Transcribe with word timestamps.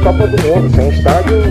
A 0.00 0.02
Copa 0.02 0.26
do 0.26 0.42
Mundo. 0.42 0.74
Sem 0.74 0.88
estádio, 0.88 1.42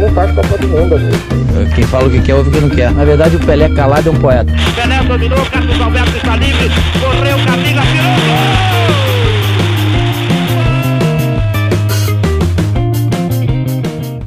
não 0.00 0.08
faz 0.14 0.32
Copa 0.32 0.56
do 0.56 0.68
Mundo, 0.68 0.94
amigo. 0.94 1.74
Quem 1.74 1.84
fala 1.84 2.08
o 2.08 2.10
que 2.10 2.22
quer, 2.22 2.34
ouve 2.34 2.48
o 2.48 2.52
que 2.52 2.60
não 2.60 2.70
quer. 2.70 2.90
Na 2.90 3.04
verdade, 3.04 3.36
o 3.36 3.40
Pelé 3.40 3.68
calado 3.68 4.08
é 4.08 4.12
um 4.12 4.18
poeta. 4.18 4.50
Pelé 4.74 5.02
dominou, 5.04 5.44
Carlos 5.50 5.78
Alberto 5.78 6.16
está 6.16 6.36
livre, 6.36 6.70
correu, 7.00 7.36
Camila, 7.44 7.82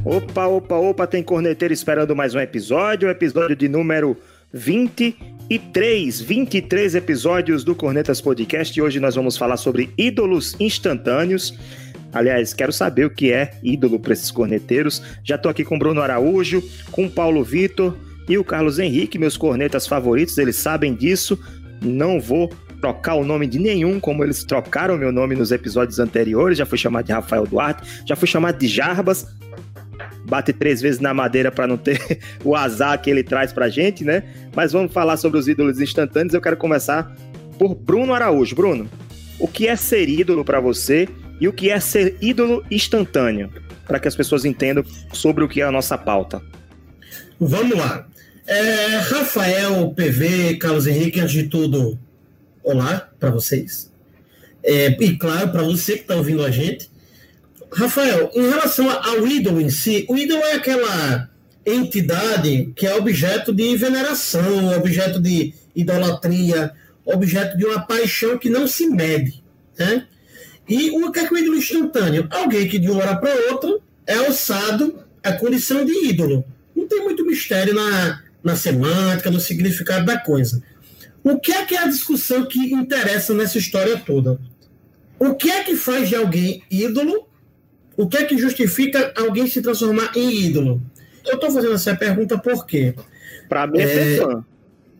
tirou, 0.06 0.18
Opa, 0.18 0.46
opa, 0.46 0.76
opa, 0.76 1.08
tem 1.08 1.24
corneteiro 1.24 1.74
esperando 1.74 2.16
mais 2.16 2.36
um 2.36 2.40
episódio, 2.40 3.08
o 3.08 3.12
episódio 3.12 3.56
de 3.56 3.68
número 3.68 4.16
23, 4.54 6.22
23 6.22 6.96
episódios 6.96 7.64
do 7.64 7.74
Cornetas 7.74 8.22
Podcast 8.22 8.78
e 8.78 8.82
hoje 8.82 9.00
nós 9.00 9.16
vamos 9.16 9.36
falar 9.36 9.58
sobre 9.58 9.90
ídolos 9.98 10.56
instantâneos. 10.60 11.58
Aliás, 12.16 12.54
quero 12.54 12.72
saber 12.72 13.06
o 13.06 13.10
que 13.10 13.34
é 13.34 13.52
ídolo 13.62 14.00
para 14.00 14.14
esses 14.14 14.32
corneteiros. 14.32 15.04
Já 15.22 15.38
tô 15.38 15.50
aqui 15.50 15.66
com 15.66 15.76
o 15.76 15.80
Bruno 15.80 16.02
Araújo, 16.02 16.64
com 16.90 17.08
o 17.08 17.12
Paulo 17.12 17.44
Vitor 17.44 17.94
e 18.30 18.38
o 18.38 18.44
Carlos 18.44 18.80
Henrique, 18.80 19.20
meus 19.20 19.36
cornetas 19.36 19.86
favoritos, 19.86 20.38
eles 20.38 20.56
sabem 20.56 20.96
disso. 20.96 21.38
Não 21.82 22.18
vou 22.18 22.50
trocar 22.80 23.16
o 23.16 23.26
nome 23.26 23.48
de 23.48 23.60
nenhum, 23.60 24.00
como 24.00 24.24
eles 24.24 24.46
trocaram 24.46 24.98
meu 24.98 25.12
nome 25.12 25.36
nos 25.36 25.52
episódios 25.52 26.00
anteriores. 26.00 26.58
Já 26.58 26.66
fui 26.66 26.78
chamado 26.78 27.06
de 27.06 27.12
Rafael 27.12 27.46
Duarte, 27.46 27.84
já 28.08 28.16
fui 28.16 28.30
chamado 28.30 28.58
de 28.58 28.68
Jarbas. 28.70 29.28
Bate 30.24 30.54
três 30.54 30.82
vezes 30.82 31.02
na 31.02 31.14
madeira 31.14 31.52
para 31.52 31.68
não 31.68 31.78
ter 31.78 32.00
o 32.46 32.56
azar 32.56 33.00
que 33.02 33.10
ele 33.10 33.24
traz 33.24 33.52
pra 33.52 33.68
gente, 33.68 34.06
né? 34.06 34.24
Mas 34.56 34.72
vamos 34.72 34.94
falar 34.94 35.18
sobre 35.18 35.38
os 35.38 35.50
ídolos 35.50 35.82
instantâneos. 35.82 36.34
Eu 36.34 36.40
quero 36.40 36.56
começar 36.56 37.14
por 37.60 37.76
Bruno 37.76 38.14
Araújo. 38.14 38.56
Bruno, 38.56 38.90
o 39.38 39.50
que 39.50 39.68
é 39.68 39.76
ser 39.76 40.08
ídolo 40.08 40.46
para 40.46 40.62
você 40.62 41.10
e 41.40 41.48
o 41.48 41.54
que 41.54 41.70
é 41.70 41.80
ser 41.80 42.18
ídolo 42.22 42.66
instantâneo? 42.70 43.52
Para 43.86 44.00
que 44.00 44.08
as 44.08 44.16
pessoas 44.16 44.46
entendam 44.46 44.84
sobre 45.14 45.44
o 45.44 45.48
que 45.48 45.62
é 45.62 45.66
a 45.66 45.72
nossa 45.72 45.98
pauta. 45.98 46.42
Vamos 47.40 47.78
lá. 47.78 48.08
É, 48.48 48.98
Rafael, 48.98 49.92
PV, 49.96 50.58
Carlos 50.58 50.88
Henrique, 50.88 51.20
antes 51.20 51.34
de 51.34 51.44
tudo, 51.44 51.98
olá 52.64 53.10
para 53.20 53.32
vocês. 53.32 53.92
É, 54.64 54.88
e 55.00 55.18
claro, 55.18 55.50
para 55.50 55.64
você 55.64 55.94
que 55.94 56.02
está 56.02 56.16
ouvindo 56.16 56.44
a 56.44 56.52
gente. 56.52 56.90
Rafael, 57.72 58.32
em 58.34 58.50
relação 58.50 58.90
ao 58.90 59.28
ídolo 59.28 59.60
em 59.60 59.70
si, 59.70 60.06
o 60.08 60.18
ídolo 60.18 60.42
é 60.44 60.54
aquela 60.54 61.30
entidade 61.66 62.72
que 62.76 62.86
é 62.86 62.96
objeto 62.96 63.54
de 63.54 63.76
veneração, 63.76 64.76
objeto 64.76 65.20
de 65.20 65.54
idolatria, 65.76 66.72
objeto 67.04 67.58
de 67.58 67.66
uma 67.66 67.82
paixão 67.86 68.38
que 68.38 68.50
não 68.50 68.68
se 68.68 68.88
mede. 68.88 69.44
Né? 69.78 70.08
E 70.68 70.92
o 70.92 71.12
que 71.12 71.20
é 71.20 71.28
que 71.28 71.34
o 71.34 71.38
ídolo 71.38 71.58
instantâneo? 71.58 72.28
Alguém 72.32 72.68
que 72.68 72.80
de 72.80 72.90
uma 72.90 73.02
hora 73.02 73.16
para 73.16 73.34
outra 73.52 73.78
é 74.08 74.16
alçado 74.16 75.00
à 75.24 75.34
condição 75.34 75.86
de 75.86 76.08
ídolo. 76.08 76.44
Não 76.76 76.88
tem 76.88 77.04
muito 77.04 77.26
mistério 77.26 77.74
na, 77.74 78.22
na 78.44 78.56
semântica, 78.56 79.30
no 79.30 79.40
significado 79.40 80.06
da 80.06 80.18
coisa. 80.18 80.62
O 81.24 81.40
que 81.40 81.52
é 81.52 81.66
que 81.66 81.76
é 81.76 81.80
a 81.80 81.88
discussão 81.88 82.46
que 82.46 82.74
interessa 82.74 83.34
nessa 83.34 83.58
história 83.58 83.98
toda? 83.98 84.40
O 85.18 85.34
que 85.34 85.50
é 85.50 85.64
que 85.64 85.76
faz 85.76 86.10
de 86.10 86.16
alguém 86.16 86.62
ídolo 86.70 87.28
o 87.98 88.08
que 88.08 88.18
é 88.18 88.26
que 88.26 88.38
justifica 88.38 89.14
alguém 89.16 89.48
se 89.48 89.62
transformar 89.62 90.12
em 90.16 90.46
ídolo? 90.46 90.82
Eu 91.26 91.36
estou 91.36 91.50
fazendo 91.50 91.74
essa 91.74 91.96
pergunta 91.96 92.38
por 92.38 92.66
quê? 92.66 92.94
Para 93.48 93.68
mim 93.68 93.80
é, 93.80 94.16
é 94.16 94.18
fã. 94.18 94.46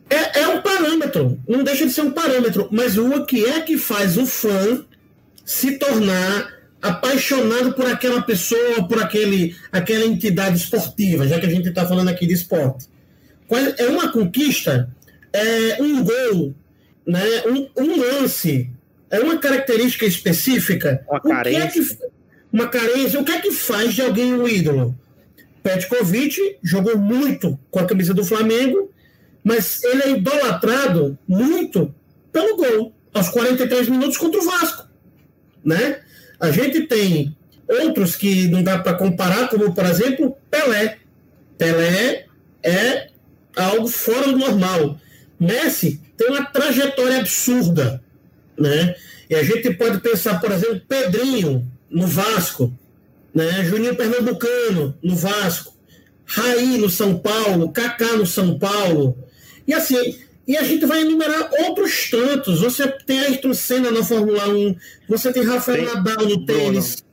É, 0.08 0.40
é 0.40 0.48
um 0.48 0.62
parâmetro, 0.62 1.38
não 1.48 1.64
deixa 1.64 1.84
de 1.84 1.92
ser 1.92 2.02
um 2.02 2.12
parâmetro, 2.12 2.68
mas 2.70 2.96
o 2.96 3.24
que 3.24 3.44
é 3.44 3.60
que 3.60 3.76
faz 3.76 4.16
o 4.16 4.24
fã 4.24 4.84
se 5.46 5.78
tornar 5.78 6.52
apaixonado 6.82 7.72
por 7.72 7.86
aquela 7.86 8.20
pessoa, 8.20 8.86
por 8.86 9.00
aquele, 9.00 9.56
aquela 9.70 10.04
entidade 10.04 10.56
esportiva, 10.56 11.26
já 11.26 11.38
que 11.38 11.46
a 11.46 11.48
gente 11.48 11.68
está 11.68 11.86
falando 11.86 12.08
aqui 12.08 12.26
de 12.26 12.34
esporte? 12.34 12.88
É 13.78 13.86
uma 13.86 14.10
conquista, 14.10 14.90
é 15.32 15.80
um 15.80 16.02
gol, 16.02 16.54
né? 17.06 17.24
um, 17.46 17.68
um 17.80 17.96
lance, 17.96 18.68
é 19.08 19.20
uma 19.20 19.38
característica 19.38 20.04
específica. 20.04 21.04
Uma 21.08 21.20
carência. 21.20 21.62
O 21.64 21.70
que 21.70 21.78
é 21.78 21.84
que, 21.84 21.98
uma 22.52 22.68
carência. 22.68 23.20
O 23.20 23.24
que 23.24 23.32
é 23.32 23.40
que 23.40 23.52
faz 23.52 23.94
de 23.94 24.02
alguém 24.02 24.34
um 24.34 24.48
ídolo? 24.48 24.98
Petkovic 25.62 26.58
jogou 26.62 26.98
muito 26.98 27.58
com 27.70 27.78
a 27.78 27.86
camisa 27.86 28.12
do 28.12 28.24
Flamengo, 28.24 28.90
mas 29.44 29.82
ele 29.84 30.02
é 30.02 30.10
idolatrado 30.10 31.16
muito 31.26 31.94
pelo 32.32 32.56
gol, 32.56 32.92
aos 33.14 33.28
43 33.28 33.88
minutos 33.88 34.16
contra 34.16 34.40
o 34.40 34.44
Vasco. 34.44 34.85
Né? 35.66 35.98
A 36.38 36.52
gente 36.52 36.82
tem 36.82 37.36
outros 37.68 38.14
que 38.14 38.46
não 38.46 38.62
dá 38.62 38.78
para 38.78 38.94
comparar, 38.94 39.48
como, 39.48 39.74
por 39.74 39.84
exemplo, 39.84 40.36
Pelé. 40.48 40.98
Pelé 41.58 42.26
é 42.62 43.08
algo 43.56 43.88
fora 43.88 44.28
do 44.32 44.38
normal. 44.38 45.00
Messi 45.40 46.00
tem 46.16 46.28
uma 46.28 46.44
trajetória 46.44 47.18
absurda. 47.18 48.00
Né? 48.56 48.94
E 49.28 49.34
a 49.34 49.42
gente 49.42 49.74
pode 49.74 49.98
pensar, 49.98 50.40
por 50.40 50.52
exemplo, 50.52 50.80
Pedrinho, 50.88 51.68
no 51.90 52.06
Vasco, 52.06 52.72
né? 53.34 53.64
Juninho 53.64 53.94
Pernambucano 53.94 54.96
no 55.02 55.14
Vasco, 55.14 55.74
Raí 56.24 56.78
no 56.78 56.88
São 56.88 57.18
Paulo, 57.18 57.70
Kaká 57.70 58.16
no 58.16 58.26
São 58.26 58.58
Paulo. 58.58 59.16
E 59.66 59.74
assim, 59.74 60.18
e 60.46 60.56
a 60.56 60.62
gente 60.62 60.86
vai 60.86 61.00
enumerar 61.00 61.50
outros 61.64 62.08
tantos. 62.08 62.60
Você 62.60 62.86
tem 63.04 63.20
Ayrton 63.20 63.52
Senna 63.52 63.90
na 63.90 64.04
Fórmula 64.04 64.48
1, 64.48 64.76
você 65.08 65.32
tem 65.32 65.42
Rafael 65.42 65.84
tem, 65.84 65.94
Nadal 65.94 66.26
no 66.26 66.46
tênis. 66.46 67.04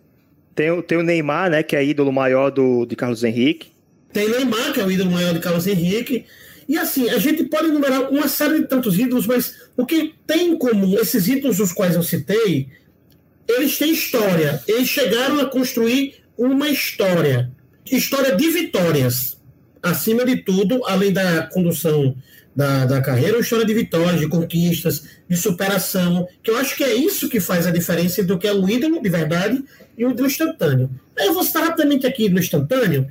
Tem, 0.54 0.82
tem 0.84 0.98
o 0.98 1.04
Neymar, 1.04 1.50
né, 1.50 1.64
que 1.64 1.76
é 1.76 1.84
ídolo 1.84 2.12
maior 2.12 2.52
do, 2.52 2.86
de 2.86 2.96
Carlos 2.96 3.24
Henrique. 3.24 3.72
Tem 4.12 4.30
Neymar, 4.30 4.72
que 4.72 4.80
é 4.80 4.86
o 4.86 4.92
ídolo 4.92 5.12
maior 5.12 5.34
de 5.34 5.40
Carlos 5.40 5.66
Henrique. 5.66 6.26
E 6.70 6.78
assim, 6.78 7.10
a 7.10 7.18
gente 7.18 7.44
pode 7.46 7.70
enumerar 7.70 8.12
uma 8.12 8.28
série 8.28 8.60
de 8.60 8.68
tantos 8.68 8.98
ídolos, 8.98 9.26
mas 9.26 9.56
o 9.76 9.86
que 9.86 10.14
tem 10.28 10.52
em 10.52 10.58
comum, 10.58 10.98
esses 11.00 11.28
ídolos 11.28 11.60
os 11.60 11.74
quais 11.74 11.96
eu 11.96 12.04
citei, 12.04 12.68
eles 13.50 13.78
têm 13.78 13.92
história. 13.92 14.64
Eles 14.68 14.88
chegaram 14.88 15.40
a 15.40 15.46
construir 15.48 16.16
uma 16.38 16.70
história. 16.70 17.52
História 17.92 18.36
de 18.36 18.50
vitórias. 18.50 19.38
Acima 19.82 20.24
de 20.24 20.38
tudo, 20.38 20.86
além 20.86 21.12
da 21.12 21.48
condução 21.48 22.16
da, 22.56 22.86
da 22.86 23.02
carreira, 23.02 23.38
uma 23.38 23.42
história 23.42 23.66
de 23.66 23.74
vitórias, 23.74 24.20
de 24.20 24.28
conquistas, 24.28 25.04
de 25.28 25.38
superação. 25.38 26.28
Que 26.42 26.52
eu 26.52 26.58
acho 26.58 26.76
que 26.76 26.84
é 26.84 26.94
isso 26.94 27.30
que 27.30 27.40
faz 27.40 27.66
a 27.66 27.72
diferença 27.72 28.24
do 28.24 28.38
que 28.38 28.48
é 28.48 28.54
o 28.54 28.70
ídolo 28.70 29.02
de 29.02 29.10
verdade 29.10 29.64
e 29.98 30.06
o 30.06 30.12
ídolo 30.12 30.28
instantâneo. 30.28 30.90
Eu 31.18 31.34
vou 31.34 31.44
citar 31.44 31.64
rapidamente 31.64 32.06
aqui 32.06 32.30
no 32.30 32.40
instantâneo. 32.40 33.08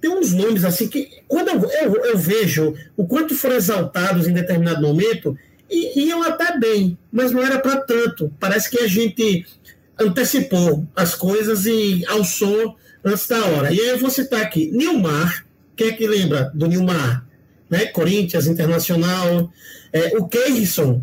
Tem 0.00 0.10
uns 0.10 0.32
nomes 0.32 0.64
assim 0.64 0.88
que, 0.88 1.08
quando 1.26 1.48
eu, 1.48 1.70
eu, 1.70 2.04
eu 2.04 2.18
vejo 2.18 2.74
o 2.96 3.06
quanto 3.06 3.34
foram 3.34 3.56
exaltados 3.56 4.26
em 4.26 4.32
determinado 4.32 4.80
momento, 4.80 5.36
e 5.68 6.06
iam 6.06 6.22
até 6.22 6.58
bem, 6.58 6.96
mas 7.10 7.32
não 7.32 7.42
era 7.42 7.58
para 7.58 7.80
tanto. 7.80 8.32
Parece 8.38 8.70
que 8.70 8.80
a 8.80 8.86
gente 8.86 9.44
antecipou 9.98 10.86
as 10.94 11.14
coisas 11.14 11.66
e 11.66 12.04
alçou 12.06 12.76
antes 13.04 13.26
da 13.26 13.44
hora. 13.44 13.72
E 13.72 13.80
aí 13.80 13.88
eu 13.88 13.98
vou 13.98 14.10
citar 14.10 14.42
aqui 14.42 14.70
Nilmar, 14.70 15.44
quem 15.74 15.88
é 15.88 15.92
que 15.92 16.06
lembra 16.06 16.50
do 16.54 16.66
Nilmar? 16.66 17.25
Né? 17.68 17.86
Corinthians, 17.86 18.46
Internacional, 18.46 19.50
é, 19.92 20.16
o 20.16 20.26
Keirson, 20.26 21.02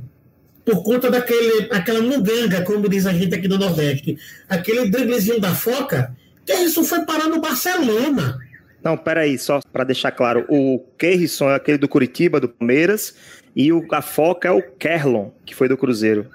por 0.65 0.83
conta 0.83 1.11
daquele, 1.11 1.67
aquela 1.71 2.01
muganga, 2.01 2.61
como 2.61 2.87
diz 2.87 3.05
a 3.05 3.13
gente 3.13 3.35
aqui 3.35 3.47
do 3.47 3.57
Nordeste, 3.57 4.17
aquele 4.47 4.89
driblezinho 4.89 5.39
da 5.39 5.53
foca, 5.53 6.15
Keirson 6.45 6.83
foi 6.83 7.05
parar 7.05 7.27
no 7.27 7.41
Barcelona. 7.41 8.37
Não, 8.83 8.97
peraí, 8.97 9.37
só 9.37 9.59
para 9.71 9.83
deixar 9.83 10.11
claro, 10.11 10.45
o 10.49 10.79
Keirson 10.97 11.49
é 11.49 11.55
aquele 11.55 11.77
do 11.77 11.87
Curitiba, 11.87 12.39
do 12.39 12.49
Palmeiras, 12.49 13.15
e 13.55 13.71
o, 13.71 13.85
a 13.91 14.01
foca 14.01 14.47
é 14.47 14.51
o 14.51 14.61
Kerlon, 14.61 15.29
que 15.45 15.55
foi 15.55 15.67
do 15.67 15.77
Cruzeiro. 15.77 16.27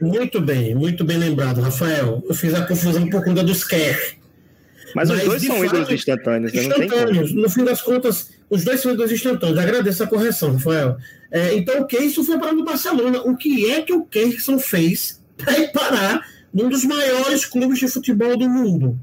Muito 0.00 0.40
bem, 0.40 0.74
muito 0.74 1.04
bem 1.04 1.16
lembrado, 1.16 1.60
Rafael. 1.60 2.24
Eu 2.28 2.34
fiz 2.34 2.54
a 2.54 2.66
confusão 2.66 3.08
por 3.08 3.22
conta 3.24 3.44
dos 3.44 3.62
Kerr. 3.62 4.16
Mas, 4.94 5.08
Mas, 5.08 5.18
os 5.18 5.24
dois 5.24 5.42
são 5.42 5.56
fato, 5.56 5.66
ídolos 5.66 5.90
instantâneos, 5.90 6.52
né? 6.52 6.62
Instantâneos. 6.62 7.32
No 7.32 7.50
fim 7.50 7.64
das 7.64 7.82
contas, 7.82 8.30
os 8.50 8.64
dois 8.64 8.80
são 8.80 8.92
ídolos 8.92 9.12
instantâneos. 9.12 9.58
Agradeço 9.58 10.02
a 10.02 10.06
correção, 10.06 10.52
Rafael. 10.52 10.96
É, 11.30 11.54
então, 11.54 11.80
o 11.80 11.86
Keirson 11.86 12.24
foi 12.24 12.38
para 12.38 12.54
o 12.54 12.64
Barcelona. 12.64 13.20
O 13.22 13.36
que 13.36 13.70
é 13.70 13.82
que 13.82 13.92
o 13.92 14.04
Keirson 14.04 14.58
fez 14.58 15.20
para 15.36 15.58
ir 15.58 15.72
parar 15.72 16.26
num 16.52 16.68
dos 16.68 16.84
maiores 16.84 17.44
clubes 17.44 17.78
de 17.78 17.88
futebol 17.88 18.36
do 18.36 18.48
mundo? 18.48 18.98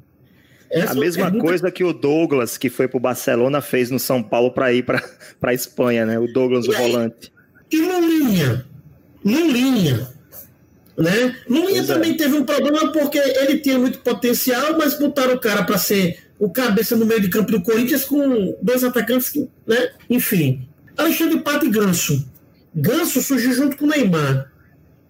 Essa 0.70 0.92
a 0.92 0.96
mesma 0.96 1.28
é 1.28 1.32
coisa 1.32 1.72
que 1.72 1.84
o 1.84 1.92
Douglas, 1.92 2.58
que 2.58 2.70
foi 2.70 2.88
para 2.88 2.98
o 2.98 3.02
Barcelona, 3.02 3.60
fez 3.60 3.90
no 3.90 3.98
São 3.98 4.22
Paulo 4.22 4.52
para 4.52 4.72
ir 4.72 4.84
para 4.84 5.02
a 5.42 5.54
Espanha, 5.54 6.06
né? 6.06 6.20
O 6.20 6.28
Douglas, 6.32 6.66
e 6.66 6.70
o 6.70 6.78
aí, 6.78 6.92
volante. 6.92 7.32
E 7.72 7.78
Lulinha? 7.78 8.66
Lulinha 9.26 10.19
né? 11.00 11.34
Lulinha 11.50 11.86
também 11.86 12.18
teve 12.18 12.36
um 12.36 12.44
problema 12.44 12.92
porque 12.92 13.18
ele 13.18 13.60
tinha 13.60 13.80
muito 13.80 14.00
potencial, 14.00 14.78
mas 14.78 15.00
botaram 15.00 15.36
o 15.36 15.40
cara 15.40 15.64
para 15.64 15.78
ser 15.78 16.20
o 16.38 16.50
cabeça 16.50 16.96
no 16.96 17.06
meio 17.06 17.22
de 17.22 17.30
campo 17.30 17.52
do 17.52 17.64
Corinthians 17.64 18.04
com 18.04 18.58
dois 18.62 18.84
atacantes, 18.84 19.30
que, 19.30 19.50
né? 19.66 19.92
Enfim. 20.10 20.68
Alexandre 20.98 21.40
Pato 21.40 21.66
e 21.66 21.70
Ganso. 21.70 22.30
Ganso 22.76 23.22
surgiu 23.22 23.54
junto 23.54 23.78
com 23.78 23.86
o 23.86 23.88
Neymar, 23.88 24.52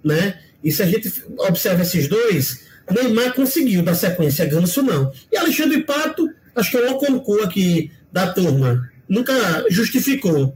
né? 0.04 0.40
E 0.64 0.72
se 0.72 0.84
a 0.84 0.86
gente 0.86 1.12
observa 1.40 1.82
esses 1.82 2.08
dois, 2.08 2.66
Neymar 2.92 3.34
conseguiu 3.34 3.82
dar 3.82 3.96
sequência 3.96 4.46
a 4.46 4.48
Ganso, 4.48 4.84
não. 4.84 5.12
E 5.32 5.38
Alexandre 5.38 5.84
Pato, 5.84 6.30
acho 6.56 6.70
que 6.70 6.78
é 6.78 6.92
o 6.92 6.98
concurso 6.98 7.46
aqui 7.46 7.92
da 8.12 8.32
turma. 8.32 8.88
Nunca 9.08 9.34
justificou. 9.72 10.56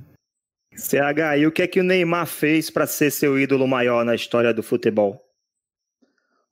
CH, 0.76 1.38
e 1.40 1.48
o 1.48 1.52
que 1.52 1.64
é 1.64 1.68
que 1.68 1.80
o 1.80 1.84
Neymar 1.84 2.28
fez 2.28 2.70
para 2.70 2.86
ser 2.86 3.12
seu 3.12 3.40
ídolo 3.40 3.68
maior 3.68 4.06
na 4.06 4.16
história 4.16 4.54
do 4.54 4.64
futebol? 4.64 5.23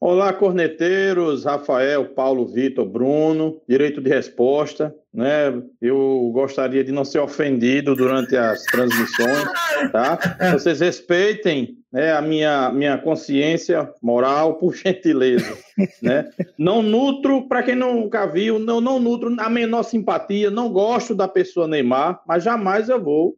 Olá, 0.03 0.33
corneteiros, 0.33 1.45
Rafael, 1.45 2.07
Paulo, 2.07 2.47
Vitor, 2.47 2.87
Bruno, 2.87 3.61
direito 3.69 4.01
de 4.01 4.09
resposta, 4.09 4.95
né? 5.13 5.61
Eu 5.79 6.31
gostaria 6.33 6.83
de 6.83 6.91
não 6.91 7.05
ser 7.05 7.19
ofendido 7.19 7.95
durante 7.95 8.35
as 8.35 8.63
transmissões, 8.63 9.45
tá? 9.91 10.17
Vocês 10.53 10.79
respeitem 10.79 11.77
né, 11.93 12.13
a 12.13 12.19
minha, 12.19 12.71
minha 12.71 12.97
consciência 12.97 13.93
moral, 14.01 14.55
por 14.55 14.73
gentileza, 14.73 15.55
né? 16.01 16.31
Não 16.57 16.81
nutro, 16.81 17.47
para 17.47 17.61
quem 17.61 17.75
nunca 17.75 18.25
viu, 18.25 18.57
não, 18.57 18.81
não 18.81 18.99
nutro 18.99 19.31
a 19.39 19.51
menor 19.51 19.83
simpatia, 19.83 20.49
não 20.49 20.71
gosto 20.71 21.13
da 21.13 21.27
pessoa 21.27 21.67
Neymar, 21.67 22.23
mas 22.27 22.43
jamais 22.43 22.89
eu 22.89 22.99
vou 22.99 23.37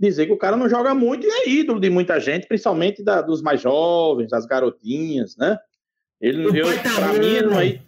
dizer 0.00 0.24
que 0.24 0.32
o 0.32 0.38
cara 0.38 0.56
não 0.56 0.70
joga 0.70 0.94
muito 0.94 1.26
e 1.26 1.30
é 1.30 1.50
ídolo 1.50 1.78
de 1.78 1.90
muita 1.90 2.18
gente, 2.18 2.46
principalmente 2.46 3.04
da, 3.04 3.20
dos 3.20 3.42
mais 3.42 3.60
jovens, 3.60 4.30
das 4.30 4.46
garotinhas, 4.46 5.36
né? 5.36 5.58
Ele 6.20 6.46
O 6.48 6.56
eu, 6.56 6.64
pai 6.66 6.82
tá 6.82 6.94
pra 6.94 7.12
mim, 7.14 7.40
não 7.42 7.60
é... 7.60 7.78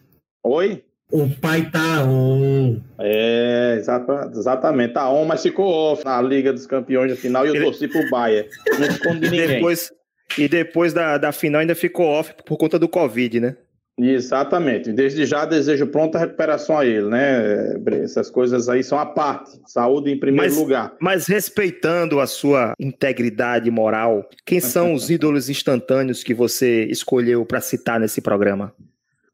Oi? 0.45 0.85
O 1.13 1.29
pai 1.29 1.69
tá 1.71 2.05
on. 2.05 2.81
É, 3.01 3.75
exata- 3.79 4.31
exatamente. 4.33 4.95
Tá 4.95 5.11
on, 5.11 5.25
mas 5.25 5.43
ficou 5.43 5.67
off 5.67 6.05
na 6.05 6.23
Liga 6.23 6.53
dos 6.53 6.67
Campeões 6.67 7.11
da 7.11 7.17
final 7.17 7.45
e 7.45 7.49
eu 7.49 7.55
Ele- 7.57 7.65
torci 7.65 7.89
pro 7.89 8.09
Bayern. 8.09 8.49
Não 8.79 8.87
escondo 8.87 9.21
de 9.21 9.27
E 9.27 9.31
ninguém. 9.31 9.49
depois, 9.49 9.91
e 10.39 10.49
depois 10.49 10.93
da, 10.93 11.19
da 11.19 11.33
final 11.33 11.61
ainda 11.61 11.75
ficou 11.75 12.07
off 12.07 12.33
por 12.47 12.57
conta 12.57 12.79
do 12.79 12.89
Covid, 12.89 13.41
né? 13.41 13.57
Exatamente. 14.03 14.93
Desde 14.93 15.27
já 15.27 15.45
desejo 15.45 15.87
pronta 15.87 16.19
recuperação 16.19 16.79
a 16.79 16.87
ele, 16.87 17.09
né? 17.09 17.77
Bre? 17.79 17.97
Essas 18.01 18.31
coisas 18.31 18.69
aí 18.69 18.83
são 18.83 18.99
a 18.99 19.05
parte. 19.05 19.61
Saúde 19.67 20.11
em 20.11 20.19
primeiro 20.19 20.47
Mas- 20.53 20.57
lugar. 20.57 20.95
Mas 21.01 21.27
respeitando 21.27 22.21
a 22.21 22.27
sua 22.27 22.73
integridade 22.79 23.71
moral, 23.71 24.29
quem 24.47 24.61
são 24.61 24.95
os 24.95 25.09
ídolos 25.11 25.51
instantâneos 25.51 26.23
que 26.23 26.33
você 26.33 26.85
escolheu 26.85 27.45
para 27.45 27.61
citar 27.61 28.01
nesse 28.01 28.21
programa? 28.21 28.73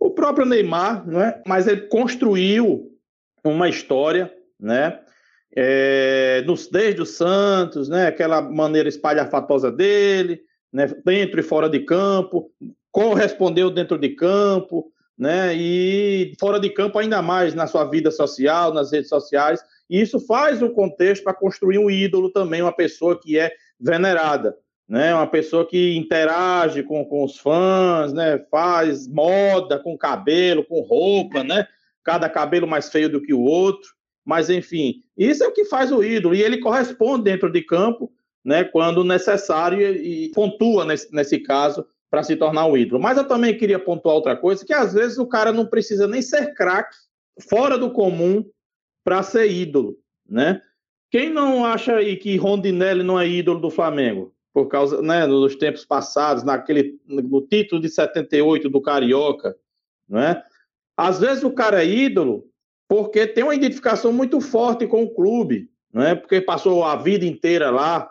O 0.01 0.11
próprio 0.11 0.47
Neymar, 0.47 1.07
não 1.09 1.21
é? 1.21 1.41
Mas 1.47 1.67
ele 1.67 1.83
construiu 1.83 2.91
uma 3.45 3.69
história, 3.69 4.33
né? 4.61 4.99
É, 5.59 6.43
nos, 6.47 6.69
desde 6.69 7.01
o 7.01 7.07
Santos, 7.07 7.89
né? 7.89 8.07
Aquela 8.09 8.43
maneira 8.43 8.89
espalhafatosa 8.89 9.71
dele, 9.71 10.41
né? 10.73 10.87
Dentro 11.05 11.41
e 11.41 11.43
fora 11.43 11.69
de 11.69 11.81
campo, 11.81 12.51
correspondeu 12.96 13.70
dentro 13.70 13.98
de 13.98 14.08
campo, 14.08 14.90
né? 15.19 15.54
E 15.54 16.32
fora 16.40 16.58
de 16.58 16.70
campo 16.70 16.98
ainda 16.98 17.20
mais 17.20 17.52
na 17.52 17.66
sua 17.66 17.84
vida 17.84 18.10
social, 18.10 18.72
nas 18.72 18.90
redes 18.90 19.10
sociais. 19.10 19.60
E 19.90 20.00
isso 20.00 20.19
faz 20.19 20.62
o 20.62 20.70
contexto 20.70 21.22
para 21.22 21.34
construir 21.34 21.76
um 21.76 21.90
ídolo 21.90 22.31
também, 22.31 22.62
uma 22.62 22.72
pessoa 22.72 23.20
que 23.20 23.38
é 23.38 23.52
venerada, 23.78 24.56
né? 24.88 25.14
Uma 25.14 25.26
pessoa 25.26 25.66
que 25.66 25.94
interage 25.94 26.82
com, 26.82 27.04
com 27.04 27.22
os 27.22 27.37
fãs, 27.37 28.14
né? 28.14 28.43
Faz 28.50 29.06
moda 29.06 29.78
com 29.78 29.98
cabelo, 29.98 30.64
com 30.64 30.81
roupa, 30.81 31.44
né? 31.44 31.69
Cada 32.02 32.31
cabelo 32.31 32.66
mais 32.66 32.88
feio 32.88 33.10
do 33.10 33.20
que 33.20 33.34
o 33.34 33.43
outro. 33.43 33.90
Mas 34.25 34.48
enfim, 34.48 35.02
isso 35.19 35.44
é 35.44 35.46
o 35.46 35.52
que 35.52 35.66
faz 35.66 35.93
o 35.93 36.02
ídolo 36.02 36.34
e 36.34 36.43
ele 36.43 36.60
corresponde 36.60 37.25
dentro 37.25 37.52
de 37.52 37.60
campo, 37.60 38.10
né? 38.43 38.64
Quando 38.64 39.04
necessário 39.04 39.82
e, 39.82 40.28
e 40.28 40.28
pontua 40.31 40.87
nesse, 40.87 41.14
nesse 41.14 41.40
caso 41.40 41.87
para 42.17 42.23
se 42.23 42.35
tornar 42.35 42.65
um 42.65 42.79
ídolo. 42.79 42.99
Mas 42.99 43.19
eu 43.19 43.29
também 43.29 43.55
queria 43.59 43.79
pontuar 43.79 44.15
outra 44.15 44.35
coisa, 44.35 44.65
que 44.65 44.73
às 44.73 44.95
vezes 44.95 45.19
o 45.19 45.27
cara 45.27 45.53
não 45.53 45.67
precisa 45.67 46.09
nem 46.09 46.23
ser 46.23 46.55
craque, 46.55 46.97
fora 47.47 47.77
do 47.77 47.91
comum, 47.91 48.43
para 49.05 49.23
ser 49.23 49.51
ídolo, 49.51 49.99
né? 50.27 50.63
Quem 51.11 51.29
não 51.29 51.67
acha 51.67 51.97
aí 51.97 52.17
que 52.17 52.35
Rondinelli 52.39 53.03
não 53.03 53.21
é 53.21 53.29
ídolo 53.29 53.61
do 53.61 53.69
Flamengo? 53.69 54.35
Por 54.51 54.67
causa, 54.67 55.03
né, 55.03 55.27
dos 55.27 55.57
tempos 55.57 55.85
passados, 55.85 56.43
naquele 56.43 56.99
no 57.07 57.43
título 57.43 57.83
de 57.83 57.91
78 57.91 58.71
do 58.71 58.81
Carioca, 58.81 59.55
né? 60.09 60.43
Às 60.97 61.21
vezes 61.21 61.45
o 61.45 61.51
cara 61.51 61.85
é 61.85 61.87
ídolo 61.87 62.47
porque 62.89 63.27
tem 63.27 63.45
uma 63.45 63.55
identificação 63.55 64.11
muito 64.11 64.41
forte 64.41 64.87
com 64.87 65.03
o 65.03 65.15
clube, 65.15 65.69
né? 65.93 66.15
Porque 66.15 66.41
passou 66.41 66.83
a 66.83 66.97
vida 66.97 67.27
inteira 67.27 67.69
lá. 67.69 68.11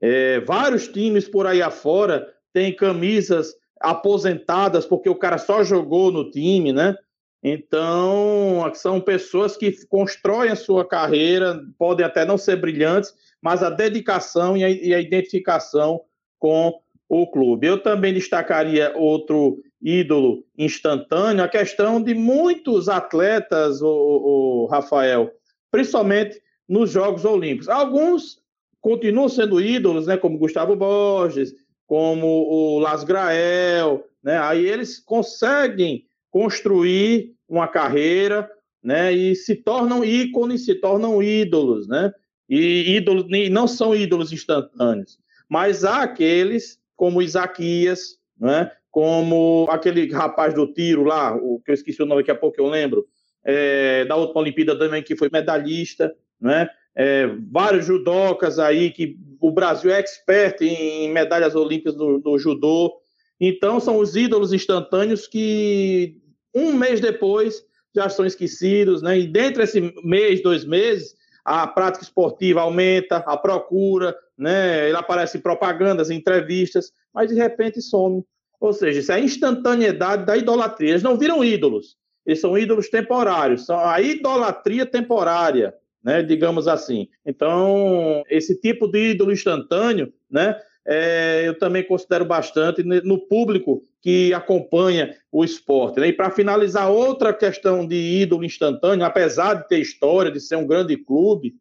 É, 0.00 0.40
vários 0.40 0.88
times 0.88 1.28
por 1.28 1.46
aí 1.46 1.62
afora 1.62 2.34
têm 2.52 2.74
camisas 2.74 3.54
aposentadas 3.80 4.84
porque 4.84 5.08
o 5.08 5.14
cara 5.14 5.38
só 5.38 5.62
jogou 5.62 6.10
no 6.10 6.30
time, 6.30 6.72
né? 6.72 6.96
Então, 7.42 8.68
são 8.74 9.00
pessoas 9.00 9.56
que 9.56 9.72
constroem 9.86 10.50
a 10.50 10.56
sua 10.56 10.84
carreira, 10.84 11.62
podem 11.78 12.04
até 12.04 12.24
não 12.24 12.36
ser 12.36 12.56
brilhantes, 12.56 13.14
mas 13.40 13.62
a 13.62 13.70
dedicação 13.70 14.56
e 14.56 14.64
a, 14.64 14.70
e 14.70 14.92
a 14.92 15.00
identificação 15.00 16.00
com 16.38 16.80
o 17.08 17.30
clube. 17.30 17.66
Eu 17.66 17.80
também 17.80 18.12
destacaria 18.12 18.92
outro 18.96 19.62
ídolo 19.80 20.44
instantâneo, 20.56 21.44
a 21.44 21.48
questão 21.48 22.02
de 22.02 22.12
muitos 22.12 22.88
atletas, 22.88 23.80
o, 23.80 23.88
o 23.88 24.66
Rafael, 24.66 25.30
principalmente 25.70 26.40
nos 26.68 26.90
Jogos 26.90 27.24
Olímpicos. 27.24 27.68
Alguns 27.68 28.42
continuam 28.80 29.28
sendo 29.28 29.60
ídolos, 29.60 30.06
né, 30.06 30.16
como 30.16 30.38
Gustavo 30.38 30.74
Borges, 30.74 31.54
como 31.88 32.26
o 32.26 32.78
Las 32.78 33.02
Grael, 33.02 34.04
né? 34.22 34.38
Aí 34.38 34.64
eles 34.64 35.00
conseguem 35.00 36.04
construir 36.30 37.34
uma 37.48 37.66
carreira, 37.66 38.48
né? 38.84 39.10
E 39.10 39.34
se 39.34 39.56
tornam 39.56 40.04
ícones, 40.04 40.66
se 40.66 40.74
tornam 40.74 41.22
ídolos, 41.22 41.88
né? 41.88 42.12
E 42.46 42.94
ídolos 42.94 43.24
e 43.30 43.48
não 43.48 43.66
são 43.66 43.96
ídolos 43.96 44.32
instantâneos, 44.32 45.18
mas 45.48 45.82
há 45.82 46.02
aqueles 46.02 46.78
como 46.94 47.22
Isaquias, 47.22 48.18
né? 48.38 48.70
Como 48.90 49.66
aquele 49.70 50.12
rapaz 50.12 50.52
do 50.52 50.70
tiro 50.70 51.04
lá, 51.04 51.34
o 51.34 51.58
que 51.64 51.70
eu 51.70 51.74
esqueci 51.74 52.02
o 52.02 52.06
nome 52.06 52.20
daqui 52.20 52.30
a 52.30 52.34
pouco 52.34 52.60
eu 52.60 52.66
lembro, 52.66 53.06
é, 53.42 54.04
da 54.04 54.14
última 54.14 54.42
Olimpíada 54.42 54.78
também 54.78 55.02
que 55.02 55.16
foi 55.16 55.30
medalhista, 55.32 56.14
né? 56.38 56.68
É, 56.96 57.26
vários 57.50 57.86
judocas 57.86 58.58
aí 58.58 58.90
que 58.90 59.16
o 59.40 59.50
Brasil 59.50 59.90
é 59.90 59.98
expert 59.98 60.60
em 60.62 61.12
medalhas 61.12 61.54
olímpicas 61.54 61.96
no 61.96 62.38
judô. 62.38 62.92
Então, 63.40 63.78
são 63.78 63.98
os 63.98 64.16
ídolos 64.16 64.52
instantâneos 64.52 65.26
que 65.26 66.16
um 66.54 66.72
mês 66.72 67.00
depois 67.00 67.62
já 67.94 68.08
são 68.08 68.26
esquecidos, 68.26 69.00
né? 69.00 69.18
E 69.18 69.26
dentro 69.26 69.60
desse 69.60 69.80
mês, 70.02 70.42
dois 70.42 70.64
meses, 70.64 71.14
a 71.44 71.66
prática 71.66 72.04
esportiva 72.04 72.60
aumenta, 72.60 73.18
a 73.18 73.36
procura, 73.36 74.16
né? 74.36 74.88
Ele 74.88 74.96
aparece 74.96 75.38
em 75.38 75.40
propagandas, 75.40 76.10
em 76.10 76.16
entrevistas, 76.16 76.92
mas 77.14 77.28
de 77.28 77.34
repente 77.34 77.80
some. 77.80 78.24
Ou 78.60 78.72
seja, 78.72 79.00
isso 79.00 79.12
é 79.12 79.16
a 79.16 79.20
instantaneidade 79.20 80.26
da 80.26 80.36
idolatria. 80.36 80.90
Eles 80.90 81.02
não 81.02 81.16
viram 81.16 81.44
ídolos, 81.44 81.96
eles 82.26 82.40
são 82.40 82.58
ídolos 82.58 82.88
temporários, 82.88 83.66
são 83.66 83.78
a 83.78 84.00
idolatria 84.00 84.84
temporária 84.84 85.72
né, 86.02 86.22
digamos 86.22 86.68
assim. 86.68 87.08
Então, 87.24 88.22
esse 88.28 88.60
tipo 88.60 88.88
de 88.88 89.10
ídolo 89.10 89.32
instantâneo, 89.32 90.12
né, 90.30 90.56
é, 90.86 91.42
eu 91.46 91.58
também 91.58 91.84
considero 91.84 92.24
bastante 92.24 92.82
no 92.82 93.18
público 93.18 93.82
que 94.00 94.32
acompanha 94.32 95.14
o 95.30 95.44
esporte. 95.44 96.00
Né? 96.00 96.08
E 96.08 96.12
para 96.14 96.30
finalizar, 96.30 96.90
outra 96.90 97.34
questão 97.34 97.86
de 97.86 97.94
ídolo 97.94 98.44
instantâneo, 98.44 99.04
apesar 99.04 99.54
de 99.54 99.68
ter 99.68 99.80
história, 99.80 100.32
de 100.32 100.40
ser 100.40 100.56
um 100.56 100.66
grande 100.66 100.96
clube, 100.96 101.54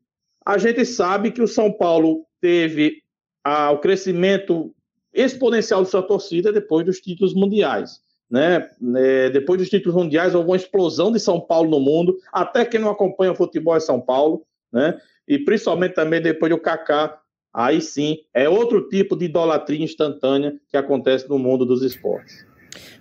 a 0.46 0.58
gente 0.58 0.86
sabe 0.86 1.32
que 1.32 1.42
o 1.42 1.48
São 1.48 1.70
Paulo 1.74 2.26
teve 2.40 3.02
ah, 3.44 3.72
o 3.72 3.80
crescimento 3.80 4.74
exponencial 5.14 5.84
de 5.84 5.90
sua 5.90 6.04
torcida 6.04 6.54
depois 6.54 6.86
dos 6.86 7.02
títulos 7.02 7.34
mundiais. 7.34 8.00
Né? 8.30 8.70
É, 8.98 9.30
depois 9.30 9.60
dos 9.60 9.70
títulos 9.70 9.96
mundiais, 9.96 10.36
houve 10.36 10.50
uma 10.50 10.56
explosão 10.56 11.12
de 11.12 11.20
São 11.20 11.40
Paulo 11.40 11.70
no 11.70 11.80
mundo. 11.80 12.18
Até 12.32 12.66
quem 12.66 12.80
não 12.80 12.90
acompanha 12.90 13.32
o 13.32 13.36
futebol 13.36 13.76
é 13.76 13.80
São 13.80 14.02
Paulo, 14.02 14.46
né? 14.72 15.00
E 15.28 15.40
principalmente 15.40 15.94
também 15.94 16.22
depois 16.22 16.50
do 16.52 16.60
Kaká, 16.60 17.20
aí 17.54 17.82
sim 17.82 18.18
é 18.34 18.48
outro 18.48 18.88
tipo 18.90 19.16
de 19.16 19.26
idolatria 19.26 19.84
instantânea 19.84 20.56
que 20.70 20.78
acontece 20.78 21.28
no 21.30 21.38
mundo 21.38 21.66
dos 21.66 21.84
esportes. 21.84 22.46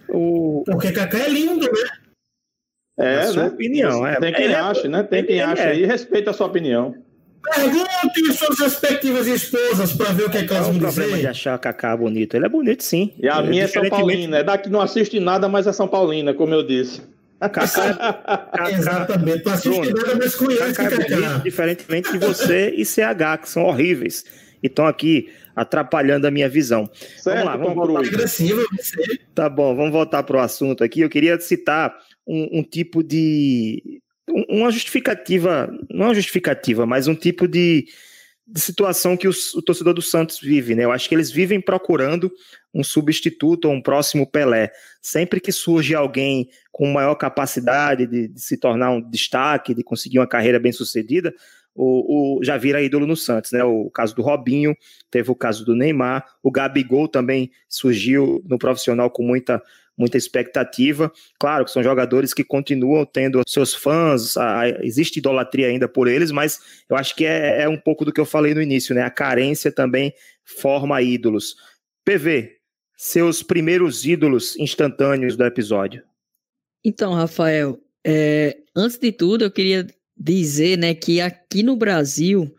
O... 0.08 0.62
Porque 0.64 0.92
Kaká 0.92 1.18
é 1.18 1.28
lindo, 1.28 1.66
né? 1.66 1.88
É, 2.98 3.18
a 3.18 3.26
sua 3.26 3.42
né? 3.44 3.48
opinião, 3.50 4.06
é. 4.06 4.18
Tem 4.18 4.32
quem 4.32 4.46
é- 4.46 4.54
acha, 4.54 4.88
né? 4.88 5.02
Tem 5.02 5.24
quem 5.24 5.40
acha 5.40 5.62
é. 5.62 5.72
aí, 5.72 5.84
respeita 5.84 6.30
a 6.30 6.34
sua 6.34 6.46
opinião. 6.46 6.94
Pergunte 7.42 8.32
suas 8.36 8.58
respectivas 8.58 9.26
esposas 9.26 9.92
para 9.92 10.12
ver 10.12 10.24
o 10.26 10.30
que, 10.30 10.38
é 10.38 10.44
que 10.44 10.52
elas 10.52 10.66
é 10.66 10.70
o 10.70 10.72
vão 10.72 10.80
problema 10.80 11.10
de 11.10 11.16
dizer. 11.16 11.28
achar 11.28 11.58
Kaká 11.58 11.96
bonito? 11.96 12.34
Ele 12.36 12.46
é 12.46 12.48
bonito, 12.48 12.82
sim. 12.82 13.14
E 13.18 13.28
a 13.28 13.38
É, 13.38 13.42
minha 13.42 13.64
é 13.64 13.68
São 13.68 13.88
Paulina, 13.88 14.38
é 14.38 14.42
daqui 14.42 14.68
não 14.68 14.80
assiste 14.80 15.20
nada, 15.20 15.48
mas 15.48 15.66
é 15.66 15.72
São 15.72 15.86
Paulina, 15.86 16.34
como 16.34 16.52
eu 16.54 16.66
disse. 16.66 17.02
Kaká, 17.38 17.68
Kaká, 17.68 18.70
Exatamente. 18.72 19.40
Tu 19.44 19.50
assiste 19.50 19.68
Bruno, 19.80 19.96
nada, 19.96 20.14
mas 20.16 20.34
conhece 20.34 20.72
Kaká 20.74 20.94
é 20.96 20.98
bonito, 21.16 21.42
diferentemente 21.44 22.12
de 22.12 22.18
você 22.18 22.70
e 22.76 22.84
CH, 22.84 23.38
que 23.42 23.48
são 23.48 23.64
horríveis. 23.64 24.24
e 24.62 24.66
estão 24.66 24.86
aqui 24.86 25.28
atrapalhando 25.54 26.26
a 26.26 26.30
minha 26.30 26.48
visão. 26.48 26.90
Certo, 27.18 27.36
vamos 27.36 27.44
lá, 27.44 27.56
vamos 27.56 27.74
voltar. 27.76 28.00
Agressivo 28.08 28.64
você. 28.76 29.18
Tá 29.34 29.48
bom, 29.48 29.76
vamos 29.76 29.92
voltar 29.92 30.22
para 30.24 30.36
o 30.36 30.40
assunto 30.40 30.82
aqui. 30.82 31.00
Eu 31.00 31.08
queria 31.10 31.38
citar 31.40 31.94
um, 32.26 32.58
um 32.58 32.62
tipo 32.62 33.04
de. 33.04 34.00
Um- 34.28 34.60
uma 34.60 34.70
justificativa, 34.70 35.68
não 35.90 36.06
uma 36.06 36.14
justificativa, 36.14 36.84
mas 36.86 37.06
um 37.08 37.14
tipo 37.14 37.46
de, 37.48 37.86
de 38.46 38.60
situação 38.60 39.16
que 39.16 39.26
os- 39.28 39.54
o 39.54 39.62
torcedor 39.62 39.94
do 39.94 40.02
Santos 40.02 40.38
vive, 40.40 40.74
né? 40.74 40.84
Eu 40.84 40.92
acho 40.92 41.08
que 41.08 41.14
eles 41.14 41.30
vivem 41.30 41.60
procurando 41.60 42.30
um 42.74 42.84
substituto 42.84 43.66
ou 43.66 43.74
um 43.74 43.82
próximo 43.82 44.30
Pelé. 44.30 44.70
Sempre 45.02 45.40
que 45.40 45.50
surge 45.50 45.94
alguém 45.94 46.48
com 46.70 46.92
maior 46.92 47.14
capacidade 47.16 48.06
de, 48.06 48.28
de 48.28 48.40
se 48.40 48.56
tornar 48.58 48.90
um 48.90 49.00
destaque, 49.00 49.74
de 49.74 49.82
conseguir 49.82 50.18
uma 50.18 50.26
carreira 50.26 50.58
bem 50.60 50.72
sucedida, 50.72 51.34
o, 51.74 52.38
o- 52.38 52.44
já 52.44 52.56
vira 52.56 52.80
ídolo 52.82 53.06
no 53.06 53.16
Santos, 53.16 53.52
né? 53.52 53.62
O 53.64 53.90
caso 53.90 54.14
do 54.14 54.22
Robinho, 54.22 54.74
teve 55.10 55.30
o 55.30 55.34
caso 55.34 55.64
do 55.64 55.74
Neymar, 55.74 56.24
o 56.42 56.50
Gabigol 56.50 57.06
também 57.08 57.50
surgiu 57.68 58.42
no 58.48 58.58
profissional 58.58 59.10
com 59.10 59.22
muita, 59.22 59.62
muita 59.96 60.16
expectativa. 60.16 61.10
Claro 61.38 61.64
que 61.64 61.70
são 61.70 61.82
jogadores 61.82 62.34
que 62.34 62.44
continuam 62.44 63.04
tendo 63.04 63.42
seus 63.46 63.74
fãs, 63.74 64.34
existe 64.82 65.18
idolatria 65.18 65.68
ainda 65.68 65.88
por 65.88 66.08
eles, 66.08 66.30
mas 66.30 66.60
eu 66.88 66.96
acho 66.96 67.14
que 67.16 67.24
é, 67.24 67.62
é 67.62 67.68
um 67.68 67.78
pouco 67.78 68.04
do 68.04 68.12
que 68.12 68.20
eu 68.20 68.26
falei 68.26 68.54
no 68.54 68.62
início, 68.62 68.94
né? 68.94 69.02
A 69.02 69.10
carência 69.10 69.72
também 69.72 70.12
forma 70.44 71.00
ídolos. 71.00 71.56
PV, 72.04 72.56
seus 72.96 73.42
primeiros 73.42 74.04
ídolos 74.04 74.56
instantâneos 74.58 75.36
do 75.36 75.44
episódio. 75.44 76.02
Então, 76.84 77.12
Rafael, 77.12 77.80
é, 78.04 78.56
antes 78.74 78.98
de 78.98 79.10
tudo, 79.10 79.44
eu 79.44 79.50
queria 79.50 79.86
dizer 80.16 80.78
né, 80.78 80.94
que 80.94 81.20
aqui 81.20 81.62
no 81.62 81.76
Brasil 81.76 82.54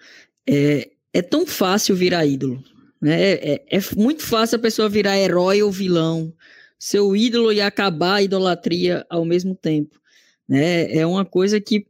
é, 0.48 0.90
é 1.14 1.22
tão 1.22 1.46
fácil 1.48 1.96
virar 1.96 2.26
ídolo. 2.26 2.62
Né? 3.02 3.34
É, 3.34 3.66
é 3.70 3.80
muito 3.96 4.24
fácil 4.24 4.58
a 4.58 4.62
pessoa 4.62 4.90
virar 4.90 5.18
herói 5.18 5.62
ou 5.62 5.72
vilão, 5.72 6.34
seu 6.80 7.16
ídolo 7.16 7.52
e 7.52 7.62
acabar 7.62 8.16
a 8.16 8.24
idolatria 8.24 9.06
ao 9.10 9.26
mesmo 9.26 9.56
tempo. 9.56 10.00
Né? 10.48 10.94
É 10.96 11.06
uma 11.06 11.26
coisa 11.26 11.60
que 11.60 11.88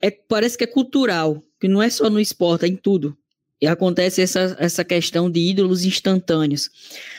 é, 0.00 0.10
parece 0.10 0.56
que 0.56 0.64
é 0.64 0.66
cultural, 0.66 1.42
que 1.60 1.68
não 1.68 1.82
é 1.82 1.90
só 1.90 2.10
no 2.10 2.20
esporte, 2.20 2.64
é 2.64 2.68
em 2.68 2.76
tudo. 2.76 3.16
E 3.60 3.66
acontece 3.66 4.20
essa, 4.20 4.54
essa 4.58 4.84
questão 4.84 5.30
de 5.30 5.40
ídolos 5.40 5.84
instantâneos. 5.84 6.68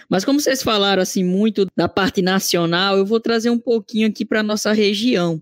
Mas 0.08 0.24
como 0.24 0.40
vocês 0.40 0.62
falaram 0.62 1.02
assim 1.02 1.24
muito 1.24 1.66
da 1.76 1.90
parte 1.90 2.22
nacional, 2.22 2.96
eu 2.96 3.06
vou 3.06 3.20
trazer 3.20 3.50
um 3.50 3.58
pouquinho 3.58 4.08
aqui 4.08 4.24
para 4.24 4.44
nossa 4.44 4.72
região. 4.72 5.42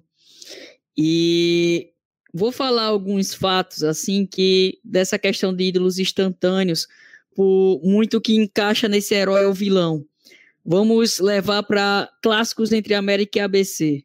E 0.98 1.89
vou 2.34 2.51
falar 2.51 2.84
alguns 2.86 3.34
fatos 3.34 3.84
assim 3.84 4.25
que 4.25 4.79
dessa 4.84 5.20
questão 5.20 5.53
de 5.53 5.65
ídolos 5.65 6.00
instantâneos, 6.00 6.88
por 7.36 7.82
muito 7.84 8.22
que 8.22 8.34
encaixa 8.34 8.88
nesse 8.88 9.13
herói 9.13 9.46
ou 9.46 9.53
vilão. 9.53 10.05
Vamos 10.67 11.19
levar 11.19 11.62
para 11.62 12.12
clássicos 12.24 12.72
entre 12.72 12.95
América 12.95 13.38
e 13.38 13.41
ABC. 13.41 14.03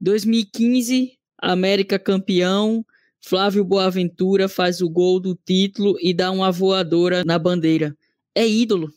2015, 0.00 1.16
América 1.38 1.96
campeão, 1.96 2.84
Flávio 3.20 3.64
Boaventura 3.64 4.48
faz 4.48 4.82
o 4.82 4.90
gol 4.90 5.20
do 5.20 5.36
título 5.36 5.96
e 6.00 6.12
dá 6.12 6.32
uma 6.32 6.50
voadora 6.50 7.22
na 7.24 7.38
bandeira. 7.38 7.96
É 8.34 8.44
ídolo. 8.44 8.92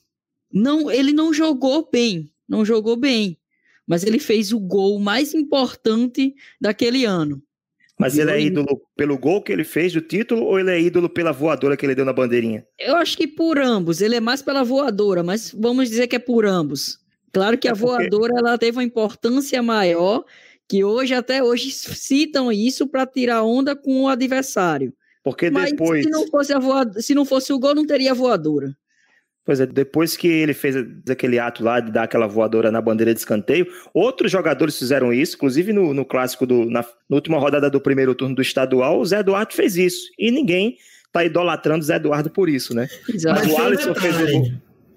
Não, 0.51 0.89
ele 0.89 1.13
não 1.13 1.31
jogou 1.31 1.87
bem, 1.91 2.31
não 2.49 2.65
jogou 2.65 2.95
bem, 2.95 3.37
mas 3.85 4.03
ele 4.03 4.17
fez 4.17 4.51
o 4.51 4.59
gol 4.59 4.99
mais 4.99 5.35
importante 5.35 6.33
daquele 6.59 7.05
ano. 7.05 7.39
Mas 7.97 8.17
ele 8.17 8.31
é 8.31 8.41
ídolo 8.41 8.81
pelo 8.95 9.17
gol 9.17 9.41
que 9.41 9.53
ele 9.53 9.63
fez 9.63 9.93
do 9.93 10.01
título 10.01 10.43
ou 10.43 10.59
ele 10.59 10.69
é 10.71 10.79
ídolo 10.81 11.07
pela 11.09 11.31
voadora 11.31 11.77
que 11.77 11.85
ele 11.85 11.95
deu 11.95 12.03
na 12.03 12.11
bandeirinha? 12.11 12.65
Eu 12.77 12.95
acho 12.97 13.15
que 13.17 13.25
por 13.27 13.57
ambos, 13.57 14.01
ele 14.01 14.15
é 14.15 14.19
mais 14.19 14.41
pela 14.41 14.63
voadora, 14.63 15.23
mas 15.23 15.51
vamos 15.57 15.89
dizer 15.89 16.07
que 16.07 16.15
é 16.17 16.19
por 16.19 16.45
ambos. 16.45 16.97
Claro 17.31 17.57
que 17.57 17.67
É 17.67 17.71
a 17.71 17.73
porque- 17.75 18.09
voadora 18.09 18.33
ela 18.37 18.57
teve 18.57 18.77
uma 18.77 18.83
importância 18.83 19.61
maior, 19.63 20.25
que 20.67 20.83
hoje 20.83 21.13
até 21.13 21.41
hoje 21.43 21.71
citam 21.71 22.51
isso 22.51 22.85
para 22.87 23.05
tirar 23.05 23.43
onda 23.43 23.75
com 23.75 24.03
o 24.03 24.07
adversário. 24.09 24.93
Porque 25.23 25.49
Mas 25.49 25.71
depois. 25.71 26.03
se 26.03 26.09
não 26.09 26.27
fosse 26.27 26.53
a 26.53 26.59
voadora, 26.59 27.01
se 27.01 27.15
não 27.15 27.23
fosse 27.25 27.53
o 27.53 27.59
gol, 27.59 27.73
não 27.75 27.85
teria 27.85 28.13
voadora. 28.13 28.75
Pois 29.45 29.59
é, 29.59 29.65
depois 29.67 30.17
que 30.17 30.27
ele 30.27 30.55
fez 30.55 30.75
aquele 31.07 31.37
ato 31.37 31.63
lá 31.63 31.79
de 31.79 31.91
dar 31.91 32.03
aquela 32.03 32.25
voadora 32.25 32.71
na 32.71 32.81
bandeira 32.81 33.13
de 33.13 33.19
escanteio, 33.19 33.67
outros 33.93 34.31
jogadores 34.31 34.77
fizeram 34.77 35.13
isso, 35.13 35.35
inclusive 35.35 35.71
no, 35.71 35.93
no 35.93 36.03
clássico, 36.03 36.47
do, 36.47 36.65
na, 36.65 36.81
na 36.81 37.15
última 37.15 37.37
rodada 37.37 37.69
do 37.69 37.79
primeiro 37.79 38.15
turno 38.15 38.33
do 38.33 38.41
estadual, 38.41 38.99
o 38.99 39.05
Zé 39.05 39.19
Eduardo 39.19 39.53
fez 39.53 39.77
isso. 39.77 40.07
E 40.17 40.31
ninguém 40.31 40.77
tá 41.13 41.23
idolatrando 41.23 41.81
o 41.81 41.85
Zé 41.85 41.97
Eduardo 41.97 42.31
por 42.31 42.49
isso, 42.49 42.73
né? 42.73 42.87
Exato. 43.07 43.39
Mas 43.39 43.51
o 43.51 43.55
um 43.55 43.61
Alisson 43.61 43.93
fez 43.93 44.15
o 44.15 44.25
gol. 44.25 44.51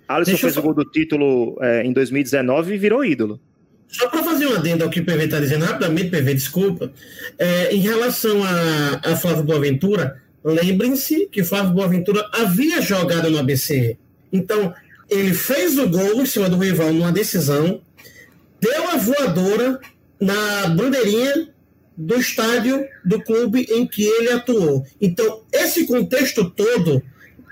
Alisson 0.09 0.31
Deixa 0.31 0.47
eu 0.47 0.51
fez 0.51 0.57
o 0.57 0.63
gol 0.63 0.75
do 0.75 0.85
título 0.87 1.59
é, 1.61 1.85
em 1.85 1.93
2019 1.93 2.75
e 2.75 2.79
virou 2.79 3.05
ídolo. 3.05 3.39
Só 3.87 4.09
para 4.09 4.23
fazer 4.23 4.47
um 4.47 4.55
adendo 4.55 4.85
ao 4.85 4.91
que 4.91 5.01
o 5.01 5.05
PV 5.05 5.25
está 5.25 5.41
dizendo, 5.41 5.67
rapidamente, 5.67 6.11
PV, 6.11 6.35
desculpa. 6.35 6.91
É, 7.39 7.75
em 7.75 7.81
relação 7.81 8.43
a, 8.45 9.13
a 9.13 9.17
Flávio 9.17 9.45
Boaventura, 9.45 10.23
lembrem-se 10.43 11.27
que 11.27 11.45
Flávio 11.45 11.73
Boaventura 11.73 12.27
havia 12.33 12.81
jogado 12.81 13.31
no 13.31 13.39
ABC. 13.39 13.99
Então, 14.33 14.75
ele 15.09 15.33
fez 15.35 15.79
o 15.79 15.89
gol 15.89 16.21
em 16.21 16.27
cima 16.27 16.49
do 16.49 16.59
rival 16.59 16.93
numa 16.93 17.13
decisão, 17.13 17.81
deu 18.61 18.89
a 18.89 18.97
voadora 18.97 19.81
na 20.21 20.69
bandeirinha 20.69 21.49
do 21.97 22.17
estádio 22.17 22.87
do 23.05 23.21
clube 23.23 23.67
em 23.71 23.87
que 23.87 24.05
ele 24.05 24.31
atuou. 24.31 24.85
Então, 25.01 25.45
esse 25.53 25.87
contexto 25.87 26.49
todo, 26.51 27.03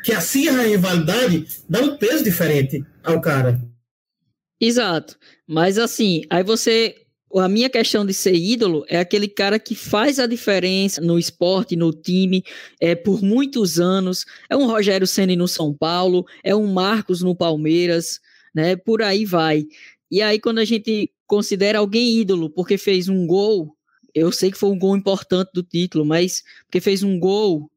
que 0.04 0.12
acirra 0.12 0.60
a 0.60 0.66
rivalidade, 0.66 1.46
dá 1.68 1.80
um 1.80 1.96
peso 1.96 2.22
diferente 2.22 2.84
ao 3.02 3.20
cara. 3.20 3.60
Exato. 4.60 5.18
Mas 5.46 5.78
assim, 5.78 6.22
aí 6.30 6.44
você. 6.44 6.94
A 7.38 7.48
minha 7.48 7.68
questão 7.68 8.04
de 8.06 8.14
ser 8.14 8.34
ídolo 8.34 8.84
é 8.88 8.98
aquele 8.98 9.28
cara 9.28 9.58
que 9.58 9.74
faz 9.74 10.18
a 10.18 10.26
diferença 10.26 11.00
no 11.00 11.18
esporte, 11.18 11.76
no 11.76 11.92
time, 11.92 12.42
é, 12.80 12.94
por 12.94 13.22
muitos 13.22 13.78
anos. 13.78 14.24
É 14.48 14.56
um 14.56 14.66
Rogério 14.66 15.06
Ceni 15.06 15.36
no 15.36 15.46
São 15.46 15.74
Paulo, 15.74 16.24
é 16.42 16.54
um 16.54 16.72
Marcos 16.72 17.20
no 17.20 17.36
Palmeiras, 17.36 18.20
né? 18.54 18.74
Por 18.74 19.02
aí 19.02 19.24
vai. 19.24 19.64
E 20.10 20.22
aí, 20.22 20.40
quando 20.40 20.60
a 20.60 20.64
gente 20.64 21.12
considera 21.26 21.78
alguém 21.78 22.18
ídolo 22.18 22.48
porque 22.48 22.78
fez 22.78 23.08
um 23.08 23.26
gol, 23.26 23.76
eu 24.14 24.32
sei 24.32 24.50
que 24.50 24.58
foi 24.58 24.70
um 24.70 24.78
gol 24.78 24.96
importante 24.96 25.50
do 25.52 25.62
título, 25.62 26.06
mas 26.06 26.42
porque 26.64 26.80
fez 26.80 27.02
um 27.02 27.18
gol, 27.18 27.70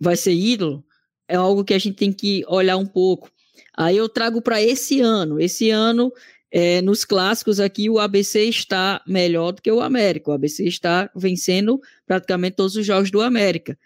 vai 0.00 0.16
ser 0.16 0.32
ídolo, 0.32 0.82
é 1.28 1.36
algo 1.36 1.64
que 1.64 1.74
a 1.74 1.78
gente 1.78 1.96
tem 1.96 2.12
que 2.12 2.42
olhar 2.48 2.76
um 2.78 2.86
pouco. 2.86 3.30
Aí 3.76 3.96
eu 3.96 4.08
trago 4.08 4.40
para 4.40 4.62
esse 4.62 5.00
ano. 5.00 5.40
Esse 5.40 5.70
ano, 5.70 6.12
é, 6.56 6.80
nos 6.80 7.04
clássicos 7.04 7.58
aqui, 7.58 7.90
o 7.90 7.98
ABC 7.98 8.44
está 8.44 9.02
melhor 9.04 9.50
do 9.50 9.60
que 9.60 9.72
o 9.72 9.80
América. 9.80 10.30
O 10.30 10.34
ABC 10.34 10.62
está 10.62 11.10
vencendo 11.12 11.80
praticamente 12.06 12.54
todos 12.54 12.76
os 12.76 12.86
jogos 12.86 13.10
do 13.10 13.20
América. 13.20 13.76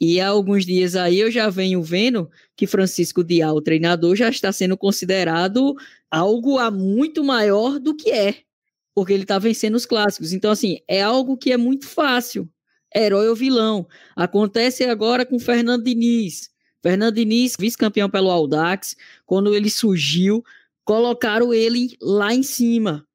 E 0.00 0.18
há 0.18 0.28
alguns 0.28 0.64
dias 0.64 0.96
aí 0.96 1.20
eu 1.20 1.30
já 1.30 1.50
venho 1.50 1.82
vendo 1.82 2.30
que 2.56 2.66
Francisco 2.66 3.22
Dial, 3.22 3.54
o 3.54 3.60
treinador, 3.60 4.16
já 4.16 4.30
está 4.30 4.50
sendo 4.52 4.74
considerado 4.74 5.74
algo 6.10 6.58
a 6.58 6.70
muito 6.70 7.22
maior 7.22 7.78
do 7.78 7.94
que 7.94 8.10
é, 8.10 8.36
porque 8.94 9.12
ele 9.12 9.24
está 9.24 9.38
vencendo 9.38 9.74
os 9.74 9.84
clássicos. 9.84 10.32
Então, 10.32 10.50
assim, 10.50 10.78
é 10.88 11.02
algo 11.02 11.36
que 11.36 11.52
é 11.52 11.58
muito 11.58 11.86
fácil. 11.86 12.48
Herói 12.96 13.28
ou 13.28 13.36
vilão. 13.36 13.86
Acontece 14.16 14.82
agora 14.84 15.26
com 15.26 15.38
Fernando 15.38 15.84
Diniz. 15.84 16.48
Fernando 16.82 17.16
Diniz, 17.16 17.54
vice-campeão 17.58 18.08
pelo 18.08 18.30
Audax, 18.30 18.96
quando 19.26 19.54
ele 19.54 19.68
surgiu, 19.68 20.42
colocaram 20.84 21.52
ele 21.52 21.96
lá 22.00 22.34
em 22.34 22.42
cima. 22.42 23.06